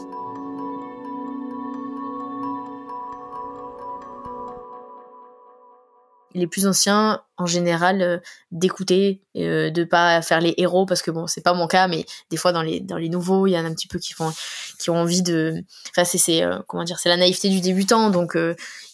les 6.35 6.47
plus 6.47 6.66
anciens 6.66 7.23
en 7.37 7.47
général 7.47 8.02
euh, 8.02 8.19
d'écouter 8.52 9.21
euh, 9.37 9.71
de 9.71 9.85
pas 9.85 10.23
faire 10.23 10.40
les 10.40 10.54
héros 10.59 10.87
parce 10.87 11.02
que 11.02 11.11
bon 11.11 11.26
c'est 11.26 11.40
pas 11.40 11.54
mon 11.54 11.66
cas 11.66 11.88
mais 11.88 12.07
des 12.30 12.37
fois 12.37 12.52
dans 12.52 12.62
les 12.62 12.80
dans 12.80 12.97
les 12.97 13.09
nouveaux 13.09 13.47
il 13.47 13.52
y 13.52 13.59
en 13.59 13.64
a 13.64 13.69
un 13.69 13.75
petit 13.75 13.88
peu 13.88 13.99
qui 13.99 14.12
font 14.12 14.33
qui 14.78 14.90
ont 14.90 14.97
envie 14.97 15.23
de 15.23 15.62
enfin 15.90 16.04
c'est 16.04 16.42
euh, 16.42 16.59
comment 16.66 16.85
dire 16.85 16.99
c'est 16.99 17.09
la 17.09 17.16
naïveté 17.16 17.49
du 17.49 17.61
débutant 17.61 18.11
donc 18.11 18.37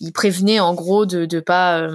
ils 0.00 0.12
prévenaient 0.12 0.60
en 0.60 0.74
gros 0.74 1.06
de 1.06 1.26
de 1.26 1.40
pas 1.40 1.88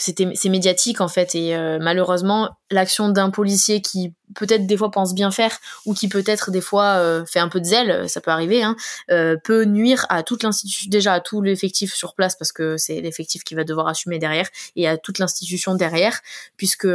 c'était 0.00 0.28
c'est 0.34 0.48
médiatique 0.48 1.00
en 1.00 1.08
fait 1.08 1.34
et 1.34 1.54
euh, 1.54 1.78
malheureusement 1.80 2.50
l'action 2.70 3.08
d'un 3.08 3.30
policier 3.30 3.80
qui 3.80 4.14
peut-être 4.34 4.66
des 4.66 4.76
fois 4.76 4.90
pense 4.90 5.14
bien 5.14 5.30
faire 5.30 5.58
ou 5.86 5.94
qui 5.94 6.08
peut-être 6.08 6.50
des 6.50 6.60
fois 6.60 6.96
euh, 6.96 7.24
fait 7.24 7.38
un 7.38 7.48
peu 7.48 7.60
de 7.60 7.64
zèle 7.64 8.08
ça 8.08 8.20
peut 8.20 8.30
arriver 8.30 8.62
hein, 8.62 8.76
euh, 9.10 9.36
peut 9.42 9.64
nuire 9.64 10.06
à 10.08 10.22
toute 10.22 10.42
l'institution 10.42 10.88
déjà 10.90 11.14
à 11.14 11.20
tout 11.20 11.42
l'effectif 11.42 11.94
sur 11.94 12.14
place 12.14 12.36
parce 12.36 12.52
que 12.52 12.76
c'est 12.76 13.00
l'effectif 13.00 13.44
qui 13.44 13.54
va 13.54 13.64
devoir 13.64 13.88
assumer 13.88 14.18
derrière 14.18 14.48
et 14.76 14.86
à 14.88 14.98
toute 14.98 15.18
l'institution 15.18 15.74
derrière 15.74 16.20
puisque 16.56 16.88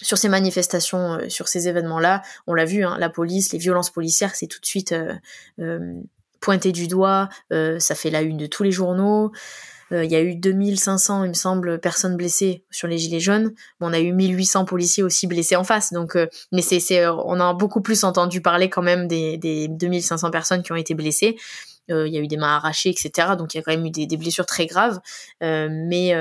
sur 0.00 0.16
ces 0.16 0.28
manifestations, 0.28 1.18
sur 1.28 1.48
ces 1.48 1.66
événements-là, 1.66 2.22
on 2.46 2.54
l'a 2.54 2.64
vu, 2.64 2.84
hein, 2.84 2.96
la 3.00 3.10
police, 3.10 3.52
les 3.52 3.58
violences 3.58 3.90
policières, 3.90 4.36
c'est 4.36 4.46
tout 4.46 4.60
de 4.60 4.64
suite 4.64 4.94
pointé 6.38 6.70
du 6.70 6.86
doigt, 6.86 7.28
ça 7.50 7.96
fait 7.96 8.10
la 8.10 8.22
une 8.22 8.36
de 8.36 8.46
tous 8.46 8.62
les 8.62 8.70
journaux. 8.70 9.32
Euh, 9.92 10.04
il 10.04 10.10
y 10.10 10.16
a 10.16 10.20
eu 10.20 10.34
2500, 10.34 11.24
il 11.24 11.28
me 11.28 11.34
semble, 11.34 11.80
personnes 11.80 12.16
blessées 12.16 12.64
sur 12.70 12.88
les 12.88 12.98
gilets 12.98 13.20
jaunes. 13.20 13.52
on 13.80 13.92
a 13.92 14.00
eu 14.00 14.12
1800 14.12 14.64
policiers 14.64 15.02
aussi 15.02 15.26
blessés 15.26 15.56
en 15.56 15.64
face. 15.64 15.92
Donc, 15.92 16.16
euh, 16.16 16.26
mais 16.52 16.62
c'est, 16.62 17.04
euh, 17.04 17.14
on 17.24 17.40
a 17.40 17.52
beaucoup 17.54 17.80
plus 17.80 18.04
entendu 18.04 18.40
parler 18.40 18.68
quand 18.68 18.82
même 18.82 19.08
des, 19.08 19.36
des 19.38 19.68
2500 19.68 20.30
personnes 20.30 20.62
qui 20.62 20.72
ont 20.72 20.76
été 20.76 20.94
blessées. 20.94 21.36
Il 21.90 22.12
y 22.12 22.18
a 22.18 22.20
eu 22.20 22.26
des 22.26 22.36
mains 22.36 22.56
arrachées, 22.56 22.90
etc. 22.90 23.28
Donc, 23.38 23.54
il 23.54 23.56
y 23.56 23.60
a 23.60 23.62
quand 23.62 23.70
même 23.70 23.86
eu 23.86 23.90
des, 23.90 24.06
des 24.06 24.16
blessures 24.18 24.44
très 24.44 24.66
graves. 24.66 25.00
mais 25.40 26.12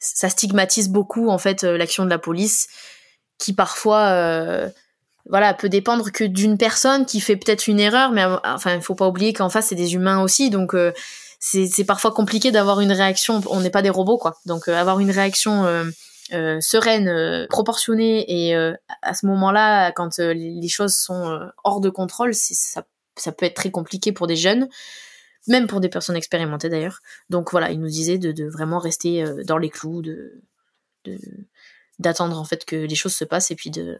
ça 0.00 0.28
stigmatise 0.28 0.88
beaucoup 0.88 1.28
en 1.28 1.38
fait 1.38 1.62
l'action 1.62 2.04
de 2.04 2.10
la 2.10 2.18
police, 2.18 2.66
qui 3.38 3.52
parfois 3.52 4.68
voilà, 5.28 5.54
peut 5.54 5.68
dépendre 5.68 6.10
que 6.10 6.24
d'une 6.24 6.58
personne 6.58 7.06
qui 7.06 7.20
fait 7.20 7.36
peut-être 7.36 7.68
une 7.68 7.78
erreur, 7.78 8.10
mais 8.10 8.24
enfin, 8.24 8.74
il 8.74 8.82
faut 8.82 8.96
pas 8.96 9.06
oublier 9.06 9.32
qu'en 9.32 9.48
face 9.48 9.66
c'est 9.66 9.76
des 9.76 9.94
humains 9.94 10.24
aussi, 10.24 10.50
donc 10.50 10.74
c'est 11.40 11.84
parfois 11.84 12.12
compliqué 12.12 12.52
d'avoir 12.52 12.80
une 12.80 12.92
réaction. 12.92 13.40
On 13.48 13.60
n'est 13.60 13.70
pas 13.70 13.82
des 13.82 13.90
robots, 13.90 14.18
quoi. 14.18 14.38
Donc 14.44 14.68
euh, 14.68 14.74
avoir 14.74 15.00
une 15.00 15.10
réaction 15.10 15.64
euh, 15.64 15.84
euh, 16.34 16.60
sereine, 16.60 17.46
proportionnée, 17.48 18.24
et 18.28 18.54
à 18.54 19.14
ce 19.14 19.26
moment-là, 19.26 19.90
quand 19.92 20.18
les 20.18 20.68
choses 20.68 20.94
sont 20.94 21.40
hors 21.64 21.80
de 21.80 21.90
contrôle, 21.90 22.34
ça, 22.34 22.84
ça 23.16 23.32
peut 23.32 23.46
être 23.46 23.54
très 23.54 23.70
compliqué 23.70 24.12
pour 24.12 24.26
des 24.26 24.36
jeunes 24.36 24.68
même 25.46 25.66
pour 25.66 25.80
des 25.80 25.88
personnes 25.88 26.16
expérimentées 26.16 26.68
d'ailleurs. 26.68 27.00
Donc 27.30 27.50
voilà, 27.50 27.70
il 27.70 27.80
nous 27.80 27.88
disait 27.88 28.18
de, 28.18 28.30
de 28.30 28.44
vraiment 28.44 28.78
rester 28.78 29.24
dans 29.46 29.56
les 29.56 29.70
clous, 29.70 30.02
de 30.02 30.42
d'attendre 31.98 32.38
en 32.38 32.44
fait 32.44 32.66
que 32.66 32.76
les 32.76 32.94
choses 32.94 33.14
se 33.14 33.24
passent 33.24 33.50
et 33.50 33.54
puis 33.54 33.70
de 33.70 33.98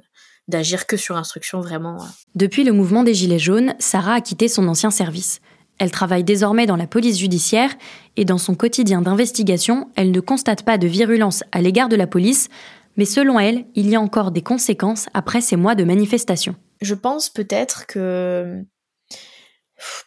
d'agir 0.48 0.87
que 0.87 0.96
sur 0.96 1.16
instruction 1.16 1.61
vraiment. 1.61 1.98
Depuis 2.35 2.62
le 2.62 2.72
mouvement 2.72 3.05
des 3.05 3.14
Gilets 3.14 3.38
jaunes, 3.38 3.74
Sarah 3.79 4.14
a 4.14 4.20
quitté 4.20 4.48
son 4.48 4.68
ancien 4.68 4.90
service. 4.90 5.40
Elle 5.80 5.90
travaille 5.90 6.24
désormais 6.24 6.66
dans 6.66 6.76
la 6.76 6.86
police 6.86 7.18
judiciaire 7.18 7.70
et 8.18 8.26
dans 8.26 8.36
son 8.36 8.54
quotidien 8.54 9.00
d'investigation, 9.00 9.88
elle 9.96 10.10
ne 10.10 10.20
constate 10.20 10.62
pas 10.62 10.76
de 10.76 10.86
virulence 10.86 11.42
à 11.52 11.62
l'égard 11.62 11.88
de 11.88 11.96
la 11.96 12.06
police, 12.06 12.48
mais 12.98 13.06
selon 13.06 13.40
elle, 13.40 13.64
il 13.74 13.88
y 13.88 13.96
a 13.96 14.00
encore 14.00 14.30
des 14.30 14.42
conséquences 14.42 15.08
après 15.14 15.40
ces 15.40 15.56
mois 15.56 15.74
de 15.74 15.84
manifestation. 15.84 16.54
Je 16.82 16.94
pense 16.94 17.30
peut-être 17.30 17.86
que 17.86 18.62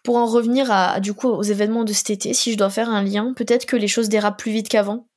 pour 0.04 0.18
en 0.18 0.28
revenir 0.28 0.72
à, 0.72 1.00
du 1.00 1.16
coup 1.16 1.28
aux 1.28 1.42
événements 1.42 1.86
de 1.86 1.94
cet 1.94 2.12
été, 2.12 2.36
si 2.36 2.52
je 2.52 2.58
dois 2.58 2.70
faire 2.70 2.90
un 2.90 3.02
lien, 3.02 3.34
peut-être 3.36 3.66
que 3.66 3.76
les 3.76 3.88
choses 3.88 4.10
dérapent 4.10 4.38
plus 4.38 4.52
vite 4.52 4.70
qu'avant. 4.70 5.08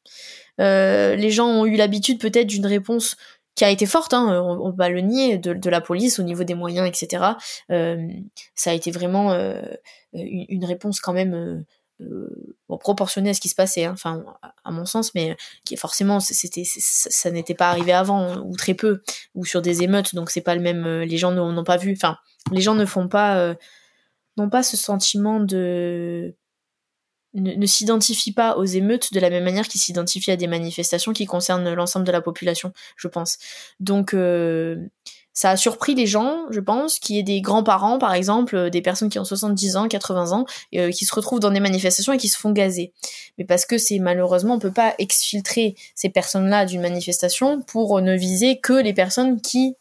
Euh, 0.59 1.16
les 1.16 1.31
gens 1.31 1.49
ont 1.49 1.66
eu 1.66 1.77
l'habitude 1.77 2.19
peut-être 2.19 2.47
d'une 2.47 2.64
réponse 2.64 3.16
qui 3.57 3.64
a 3.64 3.71
été 3.71 3.87
forte, 3.87 4.12
hein, 4.14 4.40
on, 4.42 4.71
va 4.71 4.90
le 4.90 5.01
nier, 5.01 5.38
de, 5.38 5.71
la 5.71 5.81
police 5.81 6.19
au 6.19 6.23
niveau 6.23 6.45
des 6.45 6.55
moyens, 6.55 6.87
etc. 6.87 7.25
Euh, 7.71 8.07
ça 8.55 8.71
a 8.71 8.75
été 8.75 8.90
vraiment 8.90 9.33
euh, 9.33 9.62
une, 10.12 10.64
réponse 10.66 11.01
quand 11.01 11.14
même 11.14 11.64
euh, 12.03 12.55
proportionnée 12.69 13.31
à 13.31 13.35
ce 13.35 13.40
qui 13.40 13.49
se 13.49 13.55
passait, 13.55 13.87
hein, 13.87 13.92
enfin 13.95 14.25
à 14.62 14.71
mon 14.71 14.85
sens, 14.85 15.14
mais 15.14 15.37
qui 15.64 15.77
forcément 15.79 16.21
c'était 16.21 16.64
ça, 16.64 17.31
n'était 17.31 17.55
pas 17.55 17.71
arrivé 17.71 17.92
avant 17.92 18.37
ou 18.37 18.55
très 18.57 18.75
peu 18.75 19.03
ou 19.35 19.47
sur 19.47 19.62
des 19.62 19.83
émeutes, 19.83 20.14
donc 20.14 20.29
c'est 20.31 20.42
pas 20.42 20.55
le 20.55 20.61
même. 20.61 21.01
les 21.01 21.16
gens 21.16 21.33
n'ont 21.33 21.64
pas 21.64 21.79
vu, 21.79 21.95
enfin 21.97 22.19
les 22.53 22.61
gens 22.61 22.75
ne 22.75 22.85
font 22.85 23.09
pas 23.09 23.57
n'ont 24.37 24.51
pas 24.51 24.62
ce 24.62 24.77
sentiment 24.77 25.40
de 25.40 26.37
ne, 27.37 27.66
s'identifie 27.66 28.33
pas 28.33 28.57
aux 28.57 28.64
émeutes 28.64 29.12
de 29.12 29.20
la 29.20 29.31
même 29.31 29.44
manière 29.44 29.68
qu'il 29.68 29.81
s'identifie 29.81 30.31
à 30.31 30.37
des 30.37 30.46
manifestations 30.46 31.12
qui 31.12 31.27
concernent 31.27 31.72
l'ensemble 31.75 32.07
de 32.07 32.12
la 32.12 32.20
population, 32.20 32.72
je 32.96 33.09
pense. 33.09 33.38
Donc 33.79 34.14
euh, 34.14 34.77
ça 35.33 35.51
a 35.51 35.57
surpris 35.59 35.94
les 35.94 36.07
gens, 36.07 36.46
je 36.51 36.61
pense, 36.61 36.99
qui 36.99 37.18
est 37.18 37.22
des 37.22 37.42
grands-parents, 37.42 37.99
par 37.99 38.14
exemple, 38.14 38.57
euh, 38.57 38.70
des 38.70 38.81
personnes 38.81 39.11
qui 39.11 39.18
ont 39.18 39.25
70 39.25 39.77
ans, 39.77 39.87
80 39.87 40.33
ans, 40.33 40.46
euh, 40.75 40.90
qui 40.90 41.05
se 41.05 41.14
retrouvent 41.14 41.40
dans 41.40 41.51
des 41.51 41.61
manifestations 41.61 42.14
et 42.14 42.16
qui 42.16 42.29
se 42.29 42.38
font 42.38 42.53
gazer. 42.53 42.94
Mais 43.37 43.44
parce 43.44 43.66
que 43.66 43.77
c'est 43.77 43.99
malheureusement, 43.99 44.55
on 44.55 44.59
peut 44.59 44.72
pas 44.72 44.94
exfiltrer 44.99 45.75
ces 45.94 46.09
personnes-là 46.09 46.64
d'une 46.64 46.81
manifestation 46.81 47.61
pour 47.61 48.01
ne 48.01 48.16
viser 48.16 48.61
que 48.61 48.72
les 48.72 48.94
personnes 48.94 49.42
qui 49.42 49.77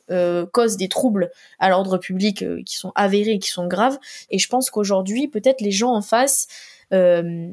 causent 0.52 0.78
des 0.78 0.90
troubles 0.90 1.32
à 1.60 1.70
l'ordre 1.70 1.98
public, 1.98 2.44
qui 2.66 2.76
sont 2.76 2.92
avérés, 2.96 3.40
qui 3.40 3.50
sont 3.50 3.66
graves. 3.66 3.98
Et 4.30 4.40
je 4.40 4.50
pense 4.50 4.70
qu'aujourd'hui, 4.70 5.30
peut-être 5.30 5.62
les 5.62 5.72
gens 5.72 5.94
en 5.94 6.02
face 6.02 6.48
euh, 6.94 7.52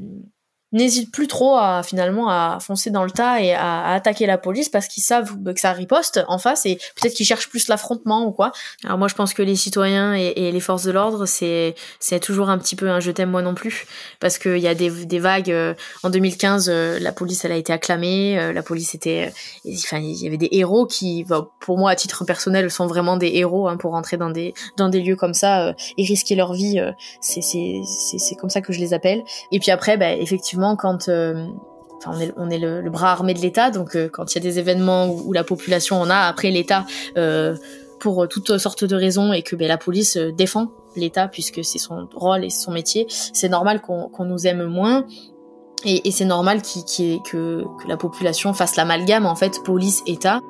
n'hésitent 0.72 1.12
plus 1.12 1.26
trop 1.26 1.56
à 1.56 1.82
finalement 1.82 2.30
à 2.30 2.58
foncer 2.60 2.90
dans 2.90 3.04
le 3.04 3.10
tas 3.10 3.40
et 3.42 3.52
à, 3.52 3.92
attaquer 3.92 4.26
la 4.26 4.38
police 4.38 4.68
parce 4.68 4.88
qu'ils 4.88 5.02
savent 5.02 5.36
que 5.44 5.60
ça 5.60 5.72
riposte 5.72 6.24
en 6.28 6.38
face 6.38 6.64
et 6.66 6.76
peut-être 6.96 7.14
qu'ils 7.14 7.26
cherchent 7.26 7.48
plus 7.48 7.68
l'affrontement 7.68 8.26
ou 8.26 8.32
quoi. 8.32 8.52
Alors 8.84 8.98
moi 8.98 9.08
je 9.08 9.14
pense 9.14 9.34
que 9.34 9.42
les 9.42 9.56
citoyens 9.56 10.14
et, 10.14 10.52
les 10.52 10.60
forces 10.60 10.84
de 10.84 10.90
l'ordre 10.90 11.26
c'est 11.26 11.74
c'est 12.00 12.20
toujours 12.20 12.48
un 12.48 12.58
petit 12.58 12.76
peu 12.76 12.88
un 12.88 13.00
je 13.00 13.10
t'aime 13.10 13.30
moi 13.30 13.42
non 13.42 13.54
plus 13.54 13.86
parce 14.20 14.38
qu'il 14.38 14.58
y 14.58 14.68
a 14.68 14.74
des, 14.74 14.90
des 14.90 15.18
vagues 15.18 15.50
euh, 15.50 15.74
en 16.02 16.10
2015 16.10 16.68
euh, 16.68 16.98
la 16.98 17.12
police 17.12 17.44
elle 17.44 17.52
a 17.52 17.56
été 17.56 17.72
acclamée 17.72 18.38
euh, 18.38 18.52
la 18.52 18.62
police 18.62 18.94
était 18.94 19.32
enfin 19.66 19.98
il 19.98 20.16
y 20.22 20.26
avait 20.26 20.36
des 20.36 20.48
héros 20.52 20.86
qui 20.86 21.24
bah, 21.24 21.48
pour 21.60 21.78
moi 21.78 21.90
à 21.90 21.96
titre 21.96 22.24
personnel 22.24 22.70
sont 22.70 22.86
vraiment 22.86 23.16
des 23.16 23.28
héros 23.34 23.68
hein, 23.68 23.76
pour 23.76 23.92
rentrer 23.92 24.16
dans 24.16 24.30
des 24.30 24.54
dans 24.76 24.88
des 24.88 25.00
lieux 25.00 25.16
comme 25.16 25.34
ça 25.34 25.74
et 25.98 26.04
risquer 26.04 26.34
leur 26.34 26.54
vie 26.54 26.80
c'est 27.20 27.42
c'est 27.42 27.80
c'est 28.18 28.34
comme 28.36 28.50
ça 28.50 28.60
que 28.60 28.72
je 28.72 28.80
les 28.80 28.94
appelle 28.94 29.22
et 29.50 29.58
puis 29.58 29.70
après 29.70 29.96
bah, 29.96 30.12
effectivement 30.12 30.61
quand 30.76 31.08
euh, 31.08 31.46
on 32.36 32.50
est, 32.50 32.58
le, 32.58 32.90
bras 32.90 33.12
armé 33.12 33.34
de 33.34 33.40
l'État. 33.40 33.70
Donc, 33.70 33.96
quand 34.08 34.34
il 34.34 34.38
y 34.38 34.40
a 34.40 34.42
des 34.42 34.58
événements 34.58 35.08
où, 35.08 35.32
la 35.32 35.44
population 35.44 36.00
en 36.00 36.10
a, 36.10 36.16
après 36.16 36.50
l'État, 36.50 36.84
pour 38.00 38.26
toutes 38.26 38.58
sortes 38.58 38.84
de 38.84 38.96
raisons, 38.96 39.32
et 39.32 39.42
que 39.42 39.54
ben, 39.54 39.68
la 39.68 39.78
police 39.78 40.16
défend 40.16 40.72
l'État 40.96 41.28
puisque 41.28 41.64
c'est 41.64 41.78
son 41.78 42.08
rôle 42.14 42.44
et 42.44 42.50
son 42.50 42.72
métier, 42.72 43.06
c'est 43.08 43.48
normal 43.48 43.80
qu'on 43.80 44.24
nous 44.24 44.46
aime 44.48 44.64
moins. 44.64 45.06
Et, 45.84 46.10
c'est 46.10 46.24
normal 46.24 46.62
qu 46.62 46.80
que, 47.24 47.62
que 47.62 47.88
la 47.88 47.96
population 47.96 48.54
fasse 48.54 48.76
l'amalgame 48.76 49.26
en 49.26 49.34
fait 49.34 49.62
police-État. 49.64 50.40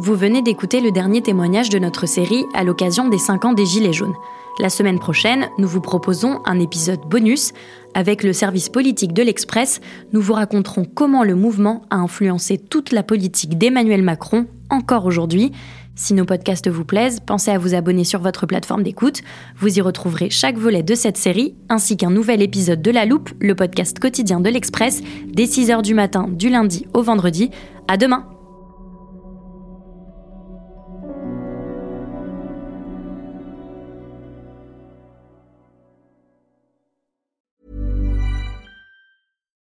Vous 0.00 0.14
venez 0.14 0.42
d'écouter 0.42 0.80
le 0.80 0.92
dernier 0.92 1.22
témoignage 1.22 1.70
de 1.70 1.78
notre 1.80 2.06
série 2.06 2.44
à 2.54 2.62
l'occasion 2.62 3.08
des 3.08 3.18
5 3.18 3.46
ans 3.46 3.52
des 3.52 3.66
Gilets 3.66 3.92
jaunes. 3.92 4.14
La 4.60 4.70
semaine 4.70 5.00
prochaine, 5.00 5.48
nous 5.58 5.66
vous 5.66 5.80
proposons 5.80 6.40
un 6.44 6.60
épisode 6.60 7.00
bonus. 7.00 7.52
Avec 7.94 8.22
le 8.22 8.32
service 8.32 8.68
politique 8.68 9.12
de 9.12 9.24
l'Express, 9.24 9.80
nous 10.12 10.20
vous 10.20 10.34
raconterons 10.34 10.84
comment 10.84 11.24
le 11.24 11.34
mouvement 11.34 11.82
a 11.90 11.96
influencé 11.96 12.58
toute 12.58 12.92
la 12.92 13.02
politique 13.02 13.58
d'Emmanuel 13.58 14.04
Macron 14.04 14.46
encore 14.70 15.04
aujourd'hui. 15.04 15.50
Si 15.96 16.14
nos 16.14 16.24
podcasts 16.24 16.68
vous 16.68 16.84
plaisent, 16.84 17.18
pensez 17.18 17.50
à 17.50 17.58
vous 17.58 17.74
abonner 17.74 18.04
sur 18.04 18.20
votre 18.20 18.46
plateforme 18.46 18.84
d'écoute. 18.84 19.22
Vous 19.56 19.78
y 19.78 19.80
retrouverez 19.80 20.30
chaque 20.30 20.58
volet 20.58 20.84
de 20.84 20.94
cette 20.94 21.16
série, 21.16 21.56
ainsi 21.68 21.96
qu'un 21.96 22.10
nouvel 22.10 22.40
épisode 22.40 22.82
de 22.82 22.92
La 22.92 23.04
Loupe, 23.04 23.30
le 23.40 23.56
podcast 23.56 23.98
quotidien 23.98 24.38
de 24.38 24.48
l'Express, 24.48 25.02
dès 25.26 25.46
6h 25.46 25.82
du 25.82 25.94
matin 25.94 26.28
du 26.30 26.50
lundi 26.50 26.86
au 26.94 27.02
vendredi. 27.02 27.50
À 27.88 27.96
demain! 27.96 28.37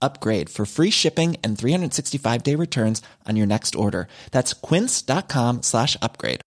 upgrade 0.00 0.48
for 0.50 0.66
free 0.66 0.90
shipping 0.90 1.36
and 1.44 1.58
365 1.58 2.42
day 2.42 2.54
returns 2.54 3.02
on 3.26 3.36
your 3.36 3.46
next 3.46 3.74
order. 3.74 4.08
That's 4.30 4.52
quince.com 4.52 5.62
slash 5.62 5.96
upgrade. 6.00 6.40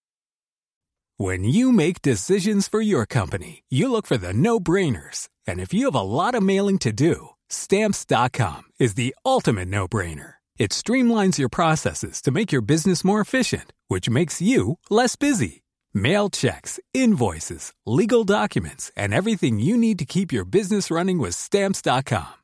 When 1.16 1.44
you 1.44 1.70
make 1.70 2.02
decisions 2.02 2.66
for 2.66 2.80
your 2.80 3.06
company, 3.06 3.62
you 3.70 3.88
look 3.88 4.04
for 4.04 4.16
the 4.16 4.32
no 4.32 4.58
brainers. 4.58 5.28
And 5.46 5.60
if 5.60 5.72
you 5.72 5.84
have 5.84 5.94
a 5.94 6.00
lot 6.00 6.34
of 6.34 6.42
mailing 6.42 6.78
to 6.78 6.92
do, 6.92 7.28
stamps.com 7.48 8.62
is 8.80 8.94
the 8.94 9.14
ultimate 9.24 9.68
no 9.68 9.86
brainer. 9.86 10.34
It 10.58 10.72
streamlines 10.72 11.38
your 11.38 11.48
processes 11.48 12.20
to 12.22 12.32
make 12.32 12.50
your 12.50 12.62
business 12.62 13.04
more 13.04 13.20
efficient, 13.20 13.72
which 13.86 14.10
makes 14.10 14.42
you 14.42 14.78
less 14.90 15.14
busy. 15.14 15.62
Mail 15.92 16.30
checks, 16.30 16.80
invoices, 16.92 17.72
legal 17.86 18.24
documents, 18.24 18.90
and 18.96 19.14
everything 19.14 19.60
you 19.60 19.76
need 19.76 20.00
to 20.00 20.04
keep 20.04 20.32
your 20.32 20.44
business 20.44 20.90
running 20.90 21.18
with 21.18 21.36
stamps.com. 21.36 22.43